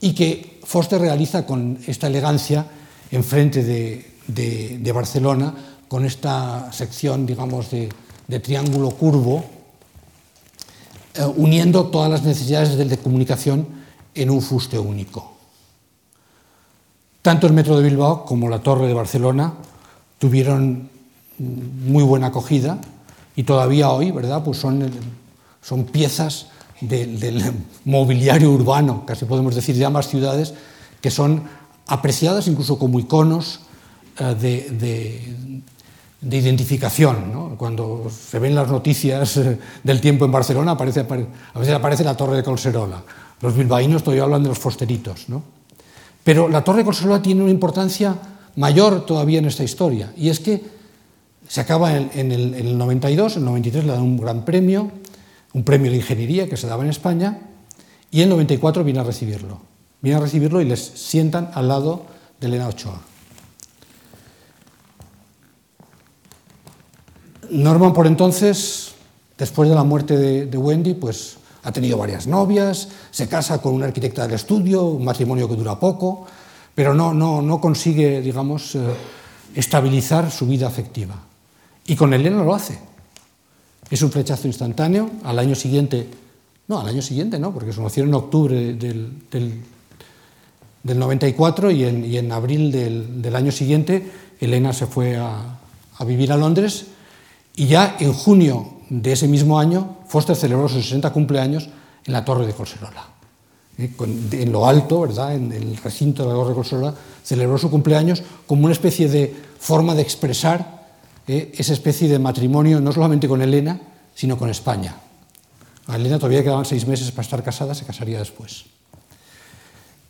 [0.00, 2.66] y que Foster realiza con esta elegancia
[3.10, 5.54] enfrente de, de, Barcelona,
[5.88, 7.88] con esta sección, digamos, de,
[8.40, 9.44] triángulo curvo,
[11.14, 13.66] eh, uniendo todas las necesidades de comunicación
[14.14, 15.32] en un fuste único.
[17.22, 19.54] Tanto el metro de Bilbao como la torre de Barcelona
[20.18, 20.90] tuvieron
[21.38, 22.78] muy buena acogida
[23.34, 24.42] y todavía hoy, ¿verdad?
[24.42, 24.90] Pues son,
[25.62, 26.46] son piezas
[26.80, 27.42] del
[27.84, 30.54] mobiliario urbano, casi podemos decir de ambas ciudades,
[31.00, 31.44] que son
[31.86, 33.60] apreciadas incluso como iconos
[34.18, 35.22] eh, de,
[36.20, 37.54] de, identificación.
[37.56, 42.16] Cuando se ven las noticias eh, del tiempo en Barcelona, aparece, a veces aparece la
[42.16, 43.02] Torre de Colserola.
[43.40, 45.28] Los bilbaínos todavía hablan de los fosteritos.
[45.28, 45.42] ¿no?
[46.24, 48.16] Pero la Torre de Colserola tiene una importancia
[48.56, 50.75] mayor todavía en esta historia, y es que
[51.48, 54.90] se acaba en, el, 92, en el 93 le dan un gran premio,
[55.52, 57.40] un premio de ingeniería que se daba en España,
[58.10, 59.60] y en el 94 viene a recibirlo.
[60.00, 62.06] Viene a recibirlo y les sientan al lado
[62.40, 63.00] de Elena Ochoa.
[67.50, 68.92] Norman por entonces,
[69.38, 70.16] después de la muerte
[70.46, 75.04] de, Wendy, pues ha tenido varias novias, se casa con una arquitecta del estudio, un
[75.04, 76.26] matrimonio que dura poco,
[76.74, 78.80] pero no, no, no consigue, digamos, eh,
[79.54, 81.25] estabilizar su vida afectiva.
[81.86, 82.78] Y con Elena lo hace.
[83.90, 85.10] Es un flechazo instantáneo.
[85.24, 86.08] Al año siguiente,
[86.68, 92.04] no, al año siguiente no, porque se conocieron en octubre del, del, 94 y en,
[92.04, 94.10] y en abril del, del, año siguiente
[94.40, 95.58] Elena se fue a,
[95.98, 96.86] a vivir a Londres
[97.56, 101.68] y ya en junio de ese mismo año Foster celebró sus 60 cumpleaños
[102.04, 103.08] en la Torre de Colserola.
[103.78, 103.90] ¿eh?
[104.32, 105.34] en lo alto, ¿verdad?
[105.34, 109.34] en el recinto de la Torre de Colserola, celebró su cumpleaños como una especie de
[109.58, 110.75] forma de expresar
[111.28, 111.52] ¿eh?
[111.56, 113.80] esa especie de matrimonio, no solamente con Elena,
[114.14, 114.96] sino con España.
[115.86, 118.64] A Elena todavía quedaban seis meses para estar casada, se casaría después.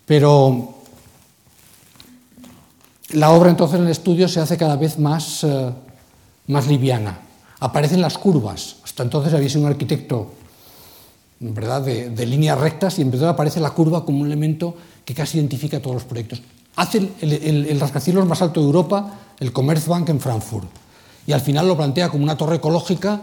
[0.07, 0.75] Pero
[3.11, 5.71] la obra entonces en el estudio se hace cada vez más, eh,
[6.47, 7.21] más liviana.
[7.61, 8.77] Aparecen las curvas.
[8.85, 10.33] Hasta entonces había sido un arquitecto
[11.41, 11.83] ¿verdad?
[11.83, 15.97] De, líneas rectas y entonces aparece la curva como un elemento que casi identifica todos
[15.97, 16.43] los proyectos.
[16.77, 20.69] Hace el, rascacielos más alto de Europa, el Commerzbank en Frankfurt,
[21.27, 23.21] y al final lo plantea como una torre ecológica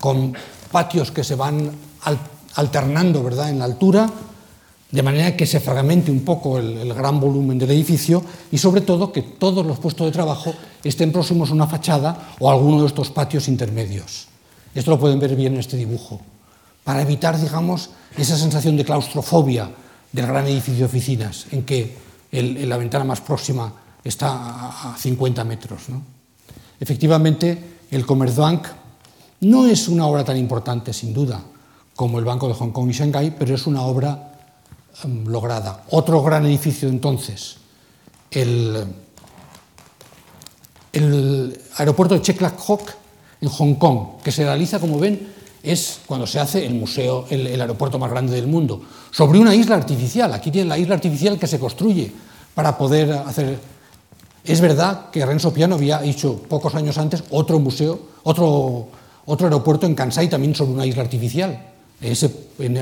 [0.00, 0.34] con
[0.70, 1.70] patios que se van
[2.56, 3.50] alternando ¿verdad?
[3.50, 4.10] en la altura,
[4.90, 8.22] de manera que se fragmente un poco el, gran volumen del edificio
[8.52, 10.54] y sobre todo que todos los puestos de trabajo
[10.84, 14.28] estén próximos a una fachada o a alguno de estos patios intermedios.
[14.74, 16.20] Esto lo pueden ver bien en este dibujo,
[16.84, 19.70] para evitar, digamos, esa sensación de claustrofobia
[20.12, 21.96] del gran edificio de oficinas, en que
[22.32, 23.72] la ventana más próxima
[24.04, 25.82] está a 50 metros.
[26.80, 27.58] Efectivamente,
[27.90, 28.66] el Commerzbank
[29.40, 31.42] no es una obra tan importante, sin duda,
[31.94, 34.32] como el Banco de Hong Kong y Shanghái, pero es una obra
[35.04, 35.84] em, lograda.
[35.90, 37.56] Otro gran edificio entonces,
[38.30, 38.86] el,
[41.76, 42.90] aeropuerto de Cheklak Hok
[43.40, 47.46] en Hong Kong, que se realiza, como ven, es cuando se hace el museo, el,
[47.46, 50.32] el, aeropuerto más grande del mundo, sobre una isla artificial.
[50.32, 52.12] Aquí tienen la isla artificial que se construye
[52.54, 53.58] para poder hacer
[54.44, 58.88] es verdad que Renzo Piano había hecho pocos años antes otro museo, otro,
[59.24, 61.70] otro aeropuerto en Kansai también sobre una isla artificial.
[62.00, 62.30] Ese,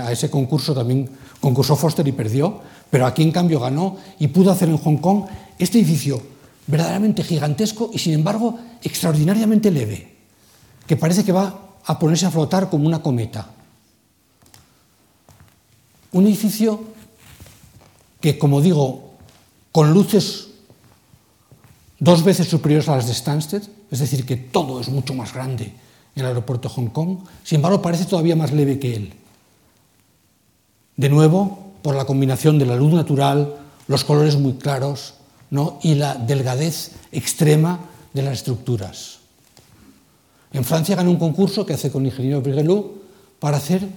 [0.03, 1.09] a ese concurso también
[1.41, 2.61] concursó Foster y perdió,
[2.91, 5.25] pero aquí en cambio ganó y pudo hacer en Hong Kong
[5.59, 6.21] este edificio
[6.67, 10.17] verdaderamente gigantesco y sin embargo extraordinariamente leve,
[10.87, 13.51] que parece que va a ponerse a flotar como una cometa.
[16.11, 16.81] Un edificio
[18.21, 19.13] que, como digo,
[19.71, 20.49] con luces
[22.03, 25.73] dos veces superiores a las de Stansted, es decir, que todo es mucho más grande
[26.17, 29.13] en el aeropuerto de Hong Kong, sin embargo parece todavía más leve que él.
[30.97, 33.55] De nuevo, por la combinación de la luz natural,
[33.87, 35.15] los colores muy claros
[35.51, 35.79] ¿no?
[35.85, 37.79] y la delgadez extrema
[38.13, 39.21] de las estructuras.
[40.53, 43.01] En Francia ganó un concurso que hace con el ingeniero Brigelou
[43.39, 43.89] para hacer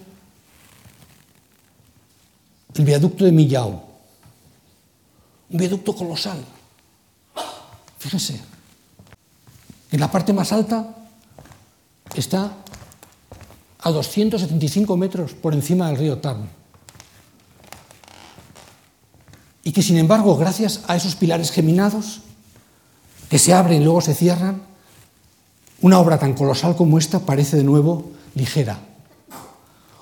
[2.76, 3.82] el viaducto de Millau,
[5.50, 6.38] un viaducto colosal,
[7.98, 8.40] Fíjense,
[9.92, 10.96] en la parte más alta
[12.16, 12.52] está
[13.80, 16.50] a 275 metros por encima del río Tarn.
[19.64, 22.22] Y que sin embargo, gracias a esos pilares geminados,
[23.30, 24.62] que se abren y luego se cierran,
[25.82, 28.80] una obra tan colosal como esta parece de nuevo ligera.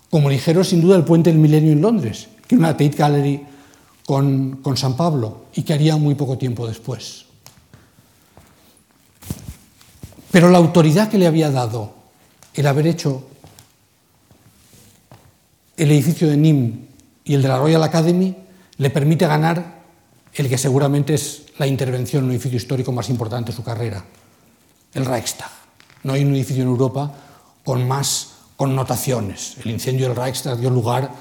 [0.10, 3.46] Como ligero sin duda el puente del milenio en Londres, que una Tate Gallery
[4.06, 7.26] con, con San Pablo y que haría muy poco tiempo después.
[10.34, 11.94] Pero la autoridad que le había dado
[12.56, 13.22] el haber hecho
[15.78, 16.88] el edificio de NIM
[17.24, 18.36] y el de la Royal Academy
[18.78, 19.84] le permite ganar
[20.34, 24.04] el que seguramente es la intervención en un edificio histórico más importante de su carrera,
[24.96, 25.52] el Reichstag.
[26.02, 27.14] No hay un edificio en Europa
[27.64, 29.58] con más connotaciones.
[29.64, 31.12] El incendio del Reichstag dio lugar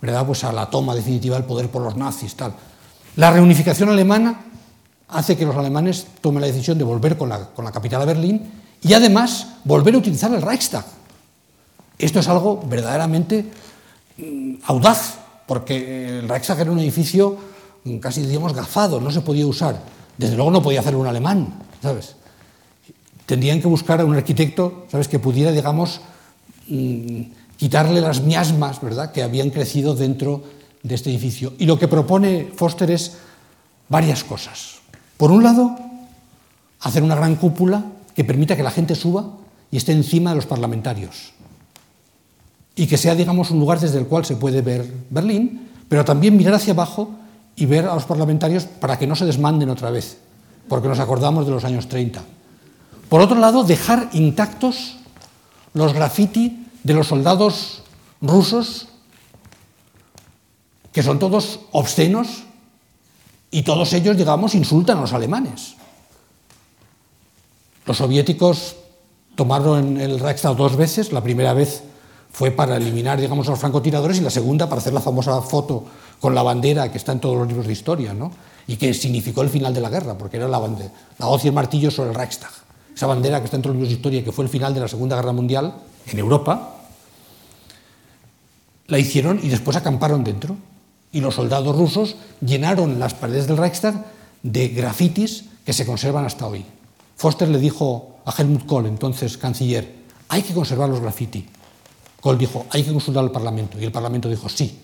[0.00, 0.24] ¿verdad?
[0.24, 2.36] Pues a la toma definitiva del poder por los nazis.
[2.36, 2.54] Tal.
[3.16, 4.44] La reunificación alemana
[5.12, 8.04] hace que los alemanes tomen la decisión de volver con la, con la capital a
[8.04, 8.50] Berlín
[8.82, 10.84] y además volver a utilizar el Reichstag.
[11.98, 13.44] Esto es algo verdaderamente
[14.16, 17.36] mm, audaz, porque el Reichstag era un edificio
[17.84, 19.78] mm, casi, digamos, gafado, no se podía usar.
[20.16, 22.16] Desde luego no podía hacerlo un alemán, ¿sabes?
[23.26, 26.00] Tendrían que buscar a un arquitecto, ¿sabes?, que pudiera, digamos,
[26.68, 27.22] mm,
[27.56, 30.42] quitarle las miasmas, ¿verdad?, que habían crecido dentro
[30.82, 31.52] de este edificio.
[31.58, 33.18] Y lo que propone Foster es
[33.88, 34.79] varias cosas.
[35.20, 35.76] Por un lado,
[36.80, 37.84] hacer una gran cúpula
[38.16, 39.26] que permita que la gente suba
[39.70, 41.34] y esté encima de los parlamentarios.
[42.74, 46.38] Y que sea, digamos, un lugar desde el cual se puede ver Berlín, pero también
[46.38, 47.10] mirar hacia abajo
[47.54, 50.16] y ver a los parlamentarios para que no se desmanden otra vez,
[50.70, 52.22] porque nos acordamos de los años 30.
[53.10, 54.96] Por otro lado, dejar intactos
[55.74, 57.82] los graffiti de los soldados
[58.22, 58.88] rusos,
[60.92, 62.44] que son todos obscenos
[63.50, 65.74] y todos ellos, digamos, insultan a los alemanes.
[67.86, 68.76] Los soviéticos
[69.34, 71.82] tomaron el Reichstag dos veces, la primera vez
[72.32, 75.84] fue para eliminar, digamos, a los francotiradores y la segunda para hacer la famosa foto
[76.20, 78.30] con la bandera que está en todos los libros de historia, ¿no?
[78.70, 81.48] y que significó el final de la guerra, porque era la, bandera, la hoz y
[81.48, 82.52] el martillo sobre el Reichstag.
[82.94, 84.78] Esa bandera que está en todos los libros de historia, que fue el final de
[84.78, 85.74] la Segunda Guerra Mundial
[86.06, 86.76] en Europa,
[88.86, 90.56] la hicieron y después acamparon dentro.
[91.12, 94.04] Y los soldados rusos llenaron las paredes del Reichstag
[94.42, 96.64] de grafitis que se conservan hasta hoy.
[97.16, 99.94] Foster le dijo a Helmut Kohl, entonces canciller,
[100.28, 101.46] hay que conservar los graffiti.
[102.20, 103.78] Kohl dijo, hay que consultar al Parlamento.
[103.80, 104.78] Y el Parlamento dijo, sí.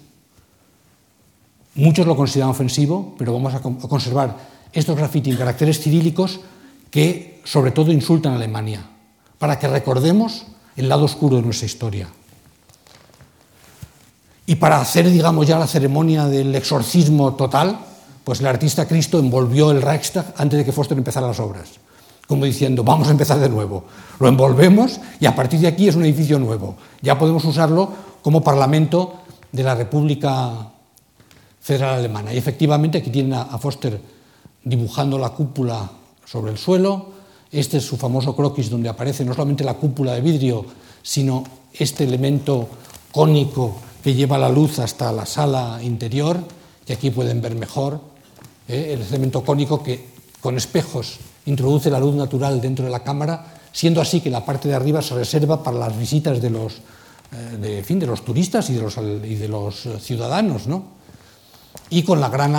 [1.74, 4.36] Muchos lo consideran ofensivo, pero vamos a conservar
[4.72, 6.40] estos graffiti en caracteres cirílicos
[6.90, 8.84] que sobre todo insultan a Alemania,
[9.38, 10.46] para que recordemos
[10.76, 12.08] el lado oscuro de nuestra historia.
[14.46, 17.80] Y para hacer, digamos, ya la ceremonia del exorcismo total,
[18.22, 21.68] pues el artista Cristo envolvió el Reichstag antes de que Foster empezara las obras,
[22.28, 23.84] como diciendo, vamos a empezar de nuevo.
[24.20, 26.76] Lo envolvemos y a partir de aquí es un edificio nuevo.
[27.02, 27.90] Ya podemos usarlo
[28.22, 29.14] como parlamento
[29.50, 30.70] de la República
[31.60, 32.32] Federal Alemana.
[32.32, 34.00] Y efectivamente aquí tienen a Foster
[34.62, 35.90] dibujando la cúpula
[36.24, 37.06] sobre el suelo.
[37.50, 40.66] Este es su famoso croquis donde aparece no solamente la cúpula de vidrio,
[41.02, 42.68] sino este elemento
[43.12, 46.38] cónico que lleva la luz hasta la sala interior,
[46.86, 48.00] que aquí pueden ver mejor,
[48.68, 48.92] ¿eh?
[48.92, 54.00] el elemento cónico que con espejos introduce la luz natural dentro de la cámara, siendo
[54.00, 56.74] así que la parte de arriba se reserva para las visitas de los,
[57.32, 60.68] eh, de, fin, de los turistas y de los, y de los ciudadanos.
[60.68, 60.84] ¿no?
[61.90, 62.52] Y con la gran,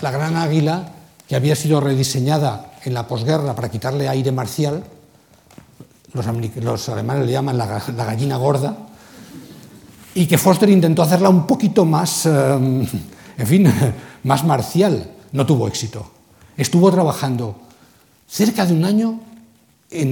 [0.00, 0.88] la gran águila
[1.28, 4.82] que había sido rediseñada en la posguerra para quitarle aire marcial,
[6.14, 8.83] los, alemanes le llaman la, la gallina gorda,
[10.14, 12.86] y que Foster intentó hacerla un poquito más, em,
[13.36, 13.72] en fin,
[14.24, 15.10] más marcial.
[15.32, 16.06] No tuvo éxito.
[16.56, 17.56] Estuvo trabajando
[18.28, 19.20] cerca de un año
[19.90, 20.10] en,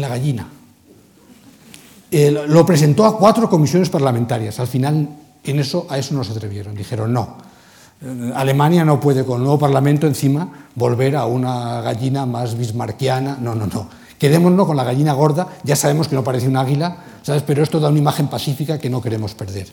[0.00, 0.48] la gallina.
[2.10, 4.58] lo presentó a cuatro comisiones parlamentarias.
[4.58, 5.08] Al final,
[5.44, 6.74] en eso, a eso no se atrevieron.
[6.74, 7.36] Dijeron, no,
[8.34, 13.38] Alemania no puede con el nuevo Parlamento encima volver a una gallina más bismarquiana.
[13.40, 13.88] No, no, no.
[14.18, 15.48] Quedémonos con la gallina gorda.
[15.62, 17.42] Ya sabemos que no parece un águila, ¿sabes?
[17.42, 19.66] pero esto da una imagen pacífica que no queremos perder.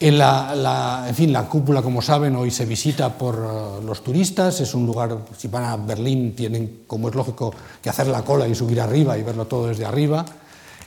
[0.00, 4.60] En, la, en fin, la cúpula, como saben, hoy se visita por eh, los turistas.
[4.60, 8.48] Es un lugar, si van a Berlín, tienen, como es lógico, que hacer la cola
[8.48, 10.24] y subir arriba y verlo todo desde arriba.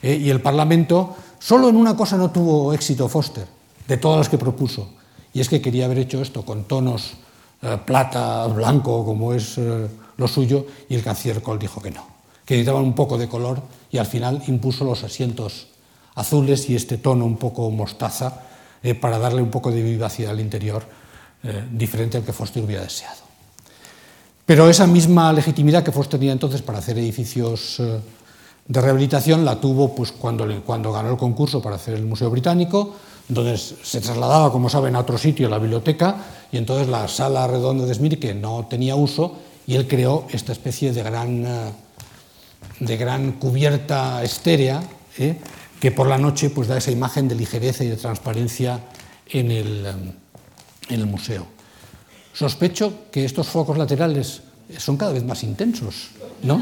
[0.01, 3.47] Eh, y el Parlamento, solo en una cosa no tuvo éxito Foster,
[3.87, 4.89] de todas las que propuso,
[5.31, 7.13] y es que quería haber hecho esto con tonos
[7.61, 9.57] eh, plata, blanco, como es
[10.17, 12.15] lo suyo, y el canciller Kohl dijo que no
[12.45, 15.67] que necesitaban un poco de color y al final impuso los asientos
[16.15, 18.41] azules y este tono un poco mostaza
[18.83, 20.83] eh, para darle un poco de vivacidad al interior,
[21.43, 23.25] eh, diferente al que Foster hubiera deseado.
[24.45, 27.99] Pero esa misma legitimidad que Foster tenía entonces para hacer edificios eh,
[28.67, 32.95] de rehabilitación la tuvo pues, cuando, cuando ganó el concurso para hacer el Museo Británico,
[33.27, 36.15] donde se trasladaba, como saben, a otro sitio, la biblioteca,
[36.51, 39.35] y entonces la sala redonda de Smith, que no tenía uso,
[39.65, 41.43] y él creó esta especie de gran
[42.79, 44.81] de gran cubierta estérea,
[45.17, 45.37] ¿eh?
[45.79, 48.79] que por la noche pues, da esa imagen de ligereza y de transparencia
[49.27, 49.85] en el,
[50.89, 51.45] en el museo.
[52.33, 54.41] Sospecho que estos focos laterales
[54.77, 56.09] son cada vez más intensos,
[56.43, 56.61] ¿no?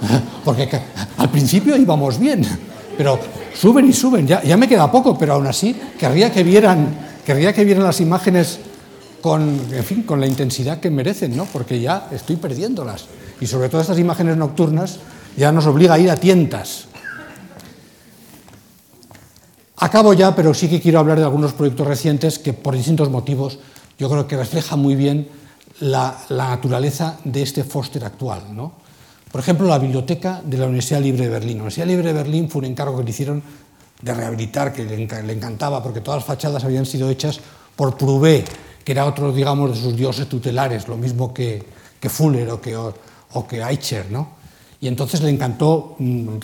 [0.44, 0.68] Porque
[1.16, 2.44] al principio íbamos bien,
[2.96, 3.18] pero
[3.54, 7.34] suben y suben, ya, ya me queda poco, pero aún así querría que vieran, que
[7.34, 8.60] vieran las imágenes
[9.20, 11.44] con, en fin, con la intensidad que merecen, ¿no?
[11.46, 13.06] porque ya estoy perdiéndolas.
[13.40, 14.98] Y sobre todo estas imágenes nocturnas
[15.36, 16.88] ya nos obliga a ir a tientas.
[19.76, 23.58] Acabo ya, pero sí que quiero hablar de algunos proyectos recientes que por distintos motivos
[23.98, 25.28] yo creo que reflejan muy bien
[25.80, 28.56] la, naturaleza de este Foster actual.
[28.56, 28.72] ¿no?
[29.30, 31.58] Por ejemplo, la biblioteca de la Universidad Libre de Berlín.
[31.58, 33.42] La Universidad Libre de Berlín fue un encargo que le hicieron
[34.02, 37.40] de rehabilitar, que le encantaba, porque todas las fachadas habían sido hechas
[37.76, 38.44] por Prouvé,
[38.84, 41.64] que era otro, digamos, de sus dioses tutelares, lo mismo que,
[42.00, 42.94] que Fuller o que, o,
[43.34, 44.37] o que Eicher, ¿no?
[44.80, 46.38] Y entonces le encantó mm,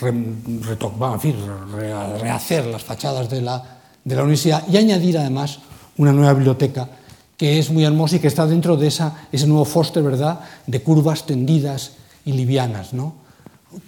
[2.21, 5.61] rehacer las fachadas de la, de la universidad y añadir además
[5.97, 6.89] una nueva biblioteca
[7.37, 10.83] que es muy hermosa y que está dentro de esa, ese nuevo Foster, ¿verdad?, de
[10.83, 11.93] curvas tendidas
[12.25, 13.25] y livianas, ¿no?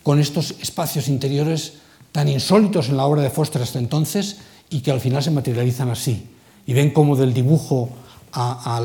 [0.03, 1.74] con estos espacios interiores
[2.12, 4.38] tan insólitos en la obra de Foster hasta entonces
[4.70, 6.28] y que al final se materializan así.
[6.66, 7.90] Y ven cómo del dibujo
[8.32, 8.78] a,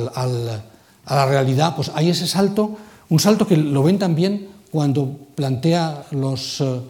[1.05, 2.77] a la realidad, pues hay ese salto,
[3.09, 6.81] un salto que lo ven también cuando plantea los, eh,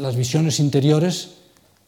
[0.00, 1.30] las visiones interiores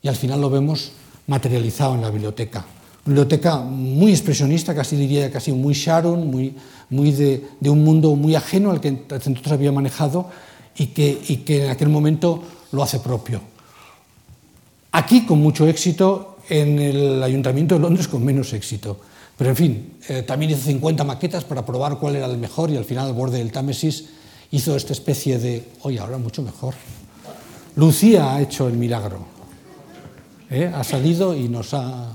[0.03, 0.93] y al final lo vemos
[1.29, 2.67] materializado en la biblioteca.
[3.05, 6.55] Biblioteca muy expresionista, casi diría casi muy Sharon, muy,
[6.91, 10.29] muy de, de, un mundo muy ajeno al que entonces había manejado
[10.77, 12.43] y que, y que en aquel momento
[12.73, 13.41] lo hace propio.
[14.91, 18.99] Aquí con mucho éxito, en el Ayuntamiento de Londres con menos éxito.
[19.37, 22.77] Pero en fin, eh, también hizo 50 maquetas para probar cuál era el mejor y
[22.77, 24.07] al final al borde del Támesis
[24.51, 26.75] hizo esta especie de, oye, ahora mucho mejor.
[27.77, 29.19] Lucía ha hecho el milagro.
[30.51, 30.71] ¿eh?
[30.75, 32.13] Ha salido y nos ha,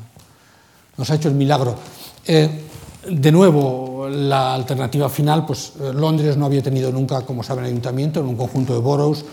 [0.98, 1.76] nos ha hecho el milagro.
[2.26, 2.50] Eh,
[3.10, 8.28] de nuevo, la alternativa final, pues Londres no había tenido nunca, como saben, ayuntamiento, en
[8.28, 9.26] un conjunto de boroughs,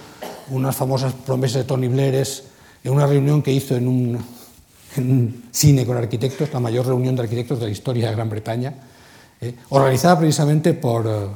[0.51, 2.27] unas famosas promesas de Tony Blair
[2.85, 4.19] en una reunión que hizo en un,
[4.97, 8.31] en un cine con arquitectos, la mayor reunión de arquitectos de la historia de Gran
[8.31, 8.75] Bretaña,
[9.41, 11.27] eh, organizada precisamente por, eh,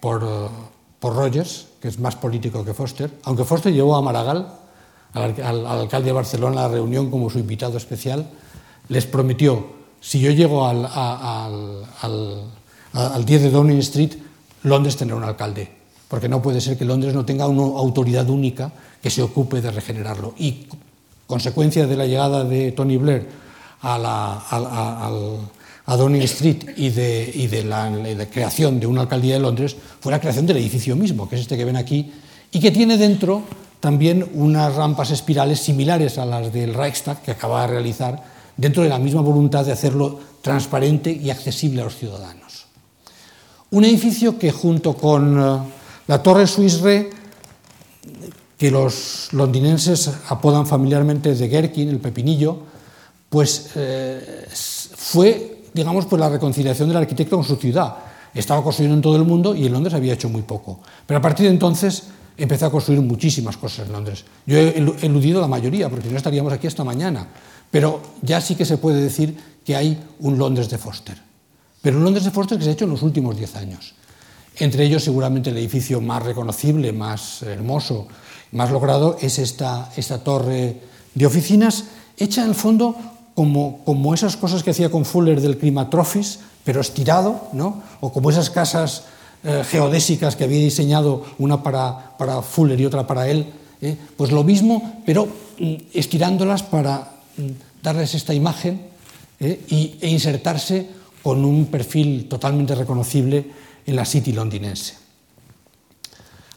[0.00, 0.67] por, eh,
[1.00, 4.46] por, Rogers, que es más político que Foster, aunque Foster llevó a Maragall,
[5.14, 8.28] al, al, al alcalde de Barcelona, a la reunión como su invitado especial,
[8.88, 9.66] les prometió,
[10.00, 11.84] si yo llego al, al,
[12.92, 14.12] al 10 de Downing Street,
[14.62, 15.70] Londres tendrá un alcalde,
[16.08, 18.72] porque no puede ser que Londres no tenga una autoridad única
[19.02, 20.34] que se ocupe de regenerarlo.
[20.38, 20.66] Y
[21.26, 23.28] consecuencia de la llegada de Tony Blair
[23.82, 25.10] a, la, a, a,
[25.88, 27.90] a Downing Street y, de, y de, la,
[28.30, 31.56] creación de una alcaldía de Londres fue la creación del edificio mismo, que es este
[31.56, 32.12] que ven aquí,
[32.52, 33.42] y que tiene dentro
[33.80, 38.22] también unas rampas espirales similares a las del Reichstag que acaba de realizar,
[38.54, 42.66] dentro de la misma voluntad de hacerlo transparente y accesible a los ciudadanos.
[43.70, 45.62] Un edificio que junto con uh,
[46.06, 47.08] la Torre Swiss Re
[48.58, 52.58] que los londinenses apodan familiarmente de Gherkin, el pepinillo,
[53.30, 57.94] pues eh, fue, digamos, pues la reconciliación del arquitecto con su ciudad.
[58.34, 60.80] Estaba construyendo en todo el mundo y en Londres había hecho muy poco.
[61.06, 62.04] Pero a partir de entonces
[62.36, 64.24] empezó a construir muchísimas cosas en Londres.
[64.44, 67.28] Yo he eludido la mayoría, porque no estaríamos aquí hasta mañana.
[67.70, 71.16] Pero ya sí que se puede decir que hay un Londres de Foster.
[71.80, 73.94] Pero un Londres de Foster que se ha hecho en los últimos diez años.
[74.56, 78.08] Entre ellos, seguramente, el edificio más reconocible, más hermoso,
[78.52, 80.80] más logrado es esta, esta torre
[81.14, 81.84] de oficinas,
[82.16, 82.96] hecha en el fondo
[83.38, 87.84] como, como esas cosas que hacía con Fuller del Climatrophis, pero estirado, ¿no?
[88.00, 89.04] o como esas casas
[89.44, 93.46] eh, geodésicas que había diseñado una para, para Fuller y otra para él,
[93.80, 93.96] ¿eh?
[94.16, 95.28] pues lo mismo, pero
[95.60, 98.88] mm, estirándolas para mm, darles esta imagen
[99.38, 99.60] ¿eh?
[99.68, 100.88] y, e insertarse
[101.22, 103.46] con un perfil totalmente reconocible
[103.86, 104.94] en la City londinense.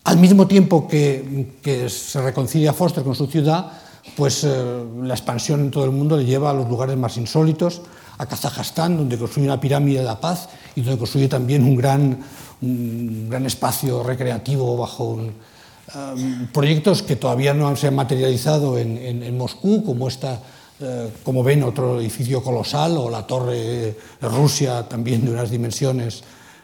[0.06, 3.72] Al mismo tiempo que, que se reconcilia Foster con su ciudad,
[4.16, 7.82] pues eh, la expansión en todo el mundo le lleva a los lugares más insólitos,
[8.18, 12.20] a Kazajstán, donde construye una pirámide de la paz y donde construye también un gran,
[12.62, 19.38] un gran espacio recreativo bajo um, proyectos que todavía no se han materializado en, en,
[19.38, 20.39] Moscú, como esta,
[20.80, 26.24] eh, como ven, otro edificio colosal o la torre de Rusia, también de unas dimensiones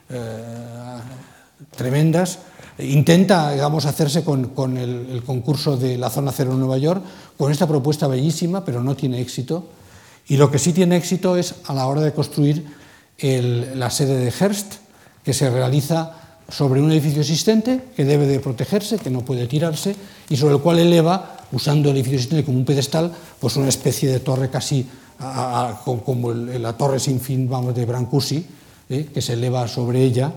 [0.10, 0.44] eh,
[1.76, 2.40] tremendas
[2.80, 7.02] intenta digamos, hacerse con, el, concurso de la Zona Cero en Nueva York
[7.38, 9.66] con esta propuesta bellísima, pero no tiene éxito.
[10.28, 12.66] Y lo que sí tiene éxito es a la hora de construir
[13.20, 14.76] la sede de Hearst,
[15.24, 16.14] que se realiza
[16.50, 19.96] sobre un edificio existente que debe de protegerse, que no puede tirarse,
[20.30, 24.10] y sobre el cual eleva, usando el edificio existente como un pedestal, pues una especie
[24.10, 24.88] de torre casi
[25.74, 28.46] como la torre sin fin vamos, de Brancusi,
[28.90, 29.10] ¿eh?
[29.12, 30.32] que se eleva sobre ella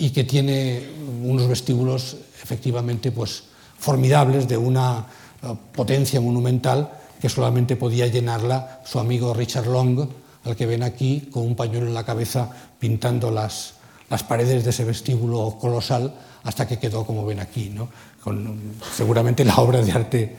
[0.00, 0.82] y que tiene
[1.22, 3.44] unos vestíbulos efectivamente pues,
[3.78, 5.06] formidables de una
[5.42, 6.90] uh, potencia monumental
[7.20, 10.08] que solamente podía llenarla su amigo Richard Long,
[10.44, 13.74] al que ven aquí con un pañuelo en la cabeza pintando las,
[14.08, 16.14] las paredes de ese vestíbulo colosal
[16.44, 17.90] hasta que quedó como ven aquí, ¿no?
[18.24, 18.58] con
[18.96, 20.36] seguramente la obra de arte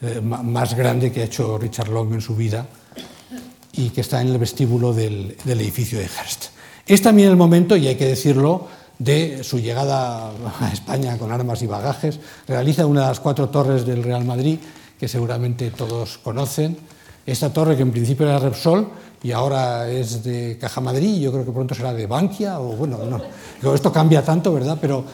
[0.00, 2.66] eh, más grande que ha hecho Richard Long en su vida
[3.72, 6.46] y que está en el vestíbulo del, del edificio de Hearst.
[6.86, 11.62] Es también el momento, y hay que decirlo, de su llegada a España con armas
[11.62, 12.20] y bagajes.
[12.46, 14.58] Realiza una de las cuatro torres del Real Madrid,
[14.98, 16.76] que seguramente todos conocen.
[17.26, 18.88] Esta torre, que en principio era Repsol
[19.22, 22.98] y ahora es de Caja Madrid, yo creo que pronto será de Bankia, o bueno,
[23.04, 23.74] no.
[23.74, 24.78] Esto cambia tanto, ¿verdad?
[24.80, 25.04] Pero,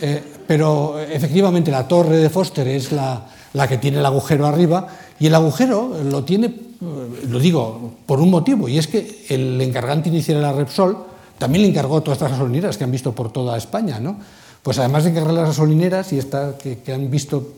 [0.00, 4.88] eh, pero efectivamente la torre de Foster es la, la que tiene el agujero arriba,
[5.20, 9.60] y el agujero lo tiene, eh, lo digo, por un motivo, y es que el
[9.60, 13.56] encargante inicial era Repsol, también le encargó todas estas gasolineras que han visto por toda
[13.56, 14.18] España, ¿no?
[14.62, 17.54] Pues además de encargar las gasolineras y esta, que, que han visto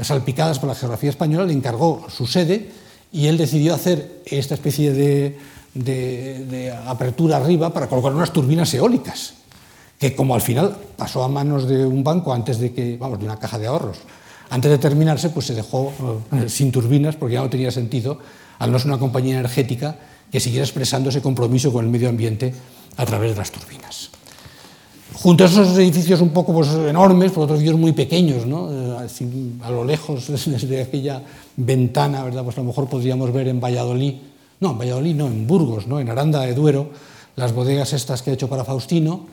[0.00, 2.70] salpicadas por la geografía española, le encargó su sede
[3.12, 5.38] y él decidió hacer esta especie de,
[5.74, 9.34] de, de apertura arriba para colocar unas turbinas eólicas
[9.98, 13.24] que como al final pasó a manos de un banco antes de que, vamos, de
[13.24, 13.98] una caja de ahorros,
[14.50, 15.92] antes de terminarse, pues se dejó
[16.32, 18.18] eh, sin turbinas porque ya no tenía sentido,
[18.58, 19.96] al no ser una compañía energética,
[20.30, 22.52] que siguiera expresando ese compromiso con el medio ambiente
[22.96, 24.10] a través de las turbinas.
[25.14, 28.70] Junto a esos edificios un poco pues, enormes, por otros edificios muy pequeños, ¿no?
[28.70, 29.08] Eh,
[29.62, 31.22] a lo lejos, desde aquella
[31.56, 32.44] ventana, ¿verdad?
[32.44, 34.14] pues a lo mejor podríamos ver en Valladolid,
[34.60, 36.00] no, en Valladolid no, en Burgos, ¿no?
[36.00, 36.90] en Aranda de Duero,
[37.36, 39.26] las bodegas estas que ha hecho para Faustino,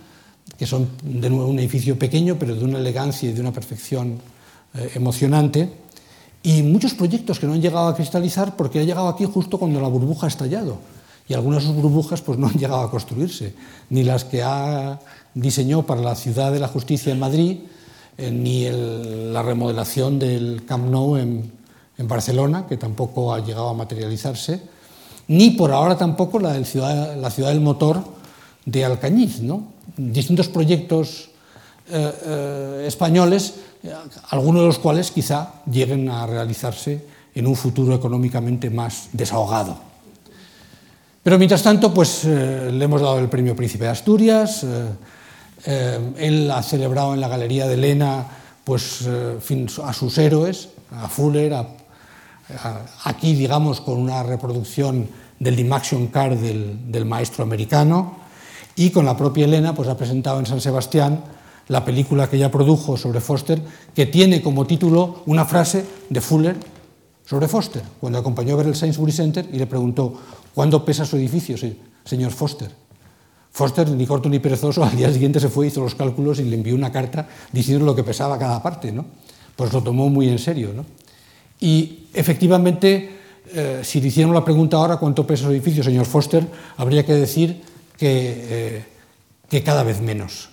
[0.57, 4.19] que son de nuevo un edificio pequeño, pero de una elegancia y de una perfección
[4.75, 5.69] eh, emocionante,
[6.43, 9.79] y muchos proyectos que no han llegado a cristalizar porque ha llegado aquí justo cuando
[9.79, 10.77] la burbuja ha estallado.
[11.27, 13.53] Y algunas de sus burbujas pues, no han llegado a construirse,
[13.89, 14.99] ni las que ha
[15.33, 17.59] diseñó para la Ciudad de la Justicia en Madrid,
[18.17, 21.63] eh, ni la remodelación del Camp Nou en,
[22.03, 24.59] Barcelona, que tampoco ha llegado a materializarse,
[25.29, 28.03] ni por ahora tampoco la, del ciudad, la ciudad del motor
[28.65, 29.39] de Alcañiz.
[29.39, 29.71] ¿no?
[29.95, 31.29] Distintos proyectos
[31.87, 33.53] eh, eh, españoles,
[34.31, 37.05] algunos de los cuales quizá lleguen a realizarse
[37.35, 39.92] en un futuro económicamente más desahogado.
[41.23, 44.65] Pero mientras tanto, pues le hemos dado el premio Príncipe de Asturias,
[45.65, 48.25] eh, él ha celebrado en la Galería de Lena
[48.63, 51.55] pues, eh, a sus héroes, a Fuller,
[53.05, 55.07] aquí digamos con una reproducción
[55.39, 58.17] del Dimaction Car del, del, maestro americano,
[58.75, 61.23] y con la propia Elena pues, ha presentado en San Sebastián
[61.69, 63.61] la película que ella produjo sobre Foster,
[63.95, 66.57] que tiene como título una frase de Fuller
[67.25, 70.13] sobre Foster, cuando acompañó a ver el Sainsbury Center y le preguntó,
[70.53, 71.55] ¿cuándo pesa su edificio,
[72.03, 72.83] señor Foster?
[73.53, 76.55] Foster, ni corto ni perezoso, al día siguiente se fue, hizo los cálculos y le
[76.55, 78.91] envió una carta diciendo lo que pesaba cada parte.
[78.91, 79.05] ¿no?
[79.55, 80.71] Pues lo tomó muy en serio.
[80.75, 80.83] ¿no?
[81.59, 83.11] Y efectivamente,
[83.53, 86.47] eh, si le hicieron la pregunta ahora cuánto pesa el edificio, señor Foster,
[86.77, 87.61] habría que decir
[87.95, 88.85] que, eh,
[89.47, 90.49] que cada vez menos.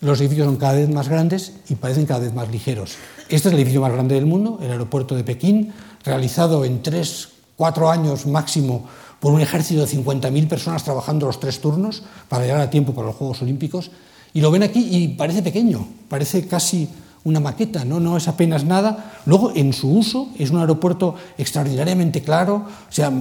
[0.00, 2.96] Los edificios son cada vez más grandes y parecen cada vez más ligeros.
[3.28, 5.70] Este es el edificio más grande del mundo, el aeropuerto de Pekín,
[6.02, 8.86] realizado en tres, cuatro años máximo
[9.20, 13.08] por un ejército de 50.000 personas trabajando los tres turnos para llegar a tiempo para
[13.08, 13.90] los Juegos Olímpicos.
[14.32, 16.88] Y lo ven aquí y parece pequeño, parece casi
[17.24, 18.00] una maqueta, ¿no?
[18.00, 19.20] no es apenas nada.
[19.26, 23.12] Luego, en su uso, es un aeropuerto extraordinariamente claro, o sea,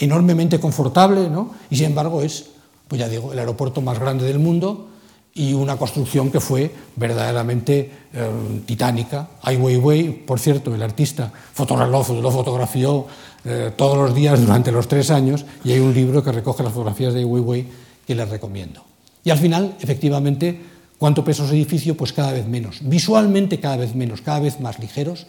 [0.00, 1.52] enormemente confortable, ¿no?
[1.70, 2.46] y sin embargo es,
[2.88, 4.88] pues ya digo, el aeropuerto más grande del mundo
[5.36, 8.30] y una construcción que fue verdaderamente eh,
[8.64, 9.28] titánica.
[9.42, 13.06] Ai Weiwei, por cierto, el artista, fotógrafo, lo fotografió
[13.44, 16.72] eh, todos los días durante los tres años y hay un libro que recoge las
[16.72, 17.68] fotografías de Ai Weiwei
[18.06, 18.82] que les recomiendo.
[19.24, 20.58] Y al final, efectivamente,
[20.96, 21.96] ¿cuánto pesa ese edificio?
[21.98, 22.78] Pues cada vez menos.
[22.80, 25.26] Visualmente cada vez menos, cada vez más ligeros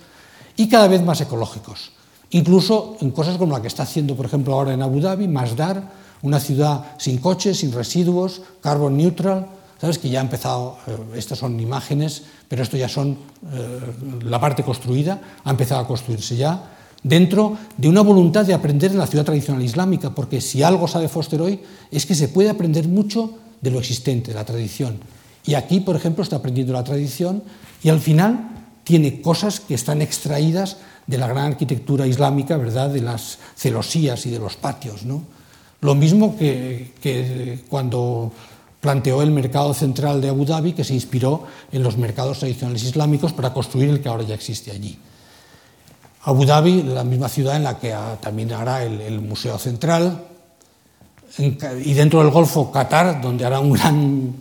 [0.55, 1.91] y cada vez más ecológicos.
[2.29, 5.83] Incluso en cosas como la que está haciendo, por ejemplo, ahora en Abu Dhabi, Masdar,
[6.21, 11.37] una ciudad sin coches, sin residuos, carbon neutral, ¿Sabes que ya ha empezado, eh, estas
[11.37, 13.17] son imágenes, pero esto ya son
[13.53, 13.79] eh,
[14.23, 16.73] la parte construida, ha empezado a construirse ya,
[17.03, 21.07] dentro de una voluntad de aprender de la ciudad tradicional islámica, porque si algo sabe
[21.07, 21.59] Foster hoy
[21.91, 24.99] es que se puede aprender mucho de lo existente, de la tradición.
[25.45, 27.43] Y aquí, por ejemplo, está aprendiendo la tradición
[27.83, 28.49] y al final
[28.83, 32.89] tiene cosas que están extraídas de la gran arquitectura islámica, ¿verdad?
[32.89, 35.05] de las celosías y de los patios.
[35.05, 35.23] ¿no?
[35.81, 38.33] Lo mismo que cuando
[38.87, 41.43] planteó el mercado central de Abu Dhabi, que se inspiró
[41.73, 44.97] en los mercados tradicionales islámicos para construir el que ahora ya existe allí.
[46.23, 50.23] Abu Dhabi, la misma ciudad en la que también hará el, Museo Central,
[51.37, 54.33] y dentro del Golfo Qatar, donde hará un gran,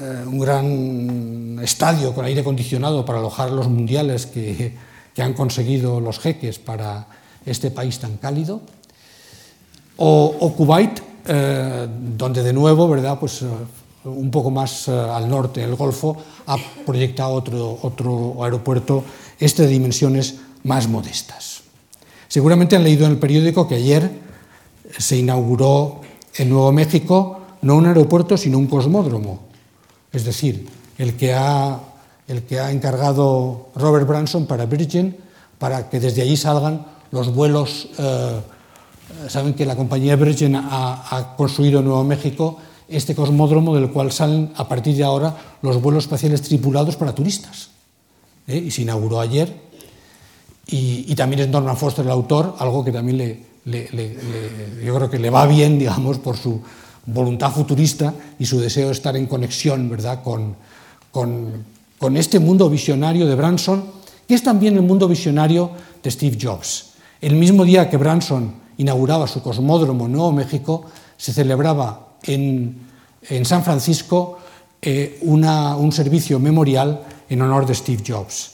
[0.00, 4.74] eh, un gran estadio con aire acondicionado para alojar los mundiales que,
[5.14, 7.06] que han conseguido los jeques para
[7.46, 8.62] este país tan cálido,
[9.96, 11.86] o, o Kuwait, eh,
[12.16, 13.18] donde de nuevo, ¿verdad?
[13.18, 13.46] Pues, eh,
[14.04, 16.16] un poco más eh, al norte, el Golfo,
[16.46, 16.56] ha
[16.86, 19.04] proyectado otro, otro aeropuerto,
[19.38, 21.62] este de dimensiones más modestas.
[22.28, 24.10] Seguramente han leído en el periódico que ayer
[24.96, 26.00] se inauguró
[26.36, 29.40] en Nuevo México no un aeropuerto, sino un cosmódromo.
[30.12, 31.78] Es decir, el que ha,
[32.26, 35.16] el que ha encargado Robert Branson para Virgin,
[35.58, 37.88] para que desde allí salgan los vuelos
[39.28, 44.52] saben que la compañía Virgin ha, construido en Nuevo México este cosmódromo del cual salen
[44.56, 47.70] a partir de ahora los vuelos espaciales tripulados para turistas.
[48.46, 48.56] ¿eh?
[48.56, 49.70] Y se inauguró ayer.
[50.66, 53.40] Y, también es Norman Foster el autor, algo que también le,
[54.84, 56.60] yo creo que le va bien, digamos, por su
[57.06, 60.22] voluntad futurista y su deseo de estar en conexión ¿verdad?
[60.22, 60.54] Con,
[61.10, 61.64] con,
[61.98, 63.84] con este mundo visionario de Branson,
[64.28, 65.72] que es también el mundo visionario
[66.02, 66.90] de Steve Jobs.
[67.20, 70.86] El mismo día que Branson inauguraba su cosmódromo en Nuevo México,
[71.16, 72.88] se celebraba en,
[73.44, 74.38] San Francisco
[74.80, 78.52] eh, un servicio memorial en honor de Steve Jobs.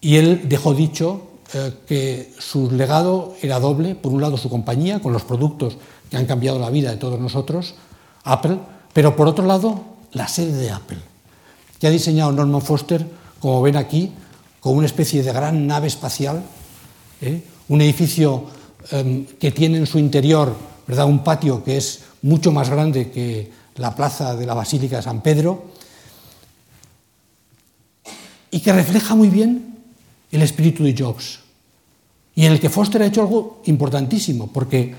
[0.00, 1.22] Y él dejó dicho
[1.52, 5.76] eh, que su legado era doble, por un lado su compañía, con los productos
[6.08, 7.74] que han cambiado la vida de todos nosotros,
[8.22, 8.58] Apple,
[8.92, 9.80] pero por otro lado
[10.12, 10.98] la sede de Apple,
[11.80, 13.04] que ha diseñado Norman Foster,
[13.40, 14.12] como ven aquí,
[14.60, 16.44] con una especie de gran nave espacial,
[17.20, 17.42] ¿eh?
[17.68, 18.44] un edificio
[18.90, 20.54] em, que tiene en su interior
[20.86, 21.06] ¿verdad?
[21.06, 25.20] un patio que es mucho más grande que la plaza de la Basílica de San
[25.20, 25.66] Pedro,
[28.50, 29.76] y que refleja muy bien
[30.30, 31.40] el espíritu de Jobs,
[32.34, 34.94] y en el que Foster ha hecho algo importantísimo, porque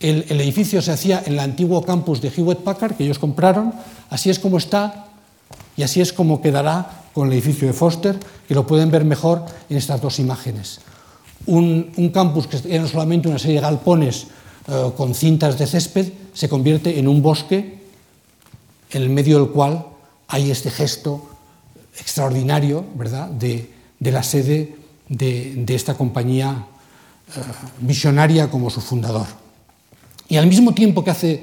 [0.00, 3.72] el, edificio se hacía en el antiguo campus de Hewitt Packard, que ellos compraron,
[4.10, 5.06] así es como está
[5.76, 9.44] y así es como quedará con el edificio de Foster, que lo pueden ver mejor
[9.68, 10.80] en estas dos imágenes.
[11.46, 14.26] Un, campus que era solamente una serie de galpones
[14.68, 17.78] eh, con cintas de césped se convierte en un bosque
[18.90, 19.86] en el medio del cual
[20.28, 21.28] hay este gesto
[21.98, 23.28] extraordinario ¿verdad?
[23.28, 23.70] De,
[24.00, 24.76] la sede
[25.08, 26.66] de, esta compañía
[27.34, 27.40] eh,
[27.80, 29.26] visionaria como su fundador.
[30.28, 31.42] Y al mismo tiempo que hace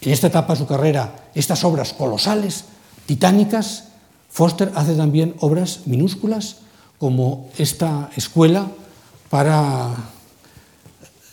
[0.00, 2.64] en esta etapa de su carrera estas obras colosales,
[3.06, 3.84] titánicas,
[4.30, 6.56] Foster hace también obras minúsculas
[6.98, 8.66] como esta escuela
[9.34, 9.88] para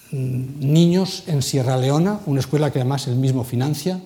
[0.10, 4.02] mm, niños en Sierra Leona, una escuela que además él mismo financia,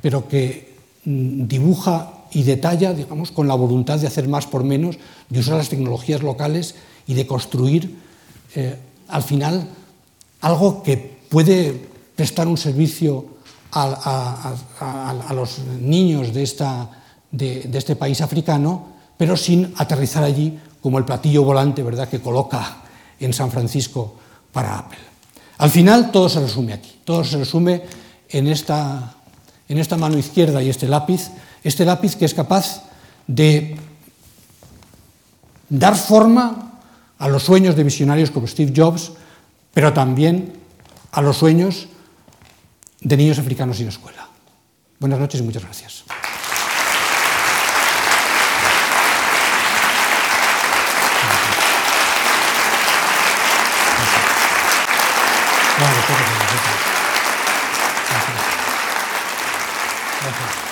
[0.00, 0.74] pero que
[1.04, 4.96] mm, dibuja y detalla, digamos, con la voluntad de hacer más por menos,
[5.28, 6.76] de usar las tecnologías locales
[7.06, 7.94] y de construir,
[8.54, 8.78] eh,
[9.08, 9.68] al final,
[10.40, 10.96] algo que
[11.28, 11.86] puede
[12.16, 13.26] prestar un servicio
[13.70, 14.54] a,
[15.34, 16.88] los niños de, esta,
[17.30, 22.08] de, este país africano, pero sin aterrizar allí como el platillo volante ¿verdad?
[22.08, 22.78] que coloca
[23.24, 24.16] en San Francisco
[24.52, 24.98] para Apple.
[25.58, 27.82] Al final todo se resume aquí, todo se resume
[28.28, 29.14] en esta,
[29.96, 31.30] mano izquierda y este lápiz,
[31.62, 32.82] este lápiz que es capaz
[33.26, 33.76] de
[35.68, 36.80] dar forma
[37.18, 39.12] a los sueños de visionarios como Steve Jobs,
[39.72, 40.52] pero también
[41.12, 41.88] a los sueños
[43.00, 44.28] de niños africanos sin escuela.
[44.98, 46.04] Buenas noches y muchas gracias.
[56.06, 56.52] ことでござい
[60.32, 60.63] ます。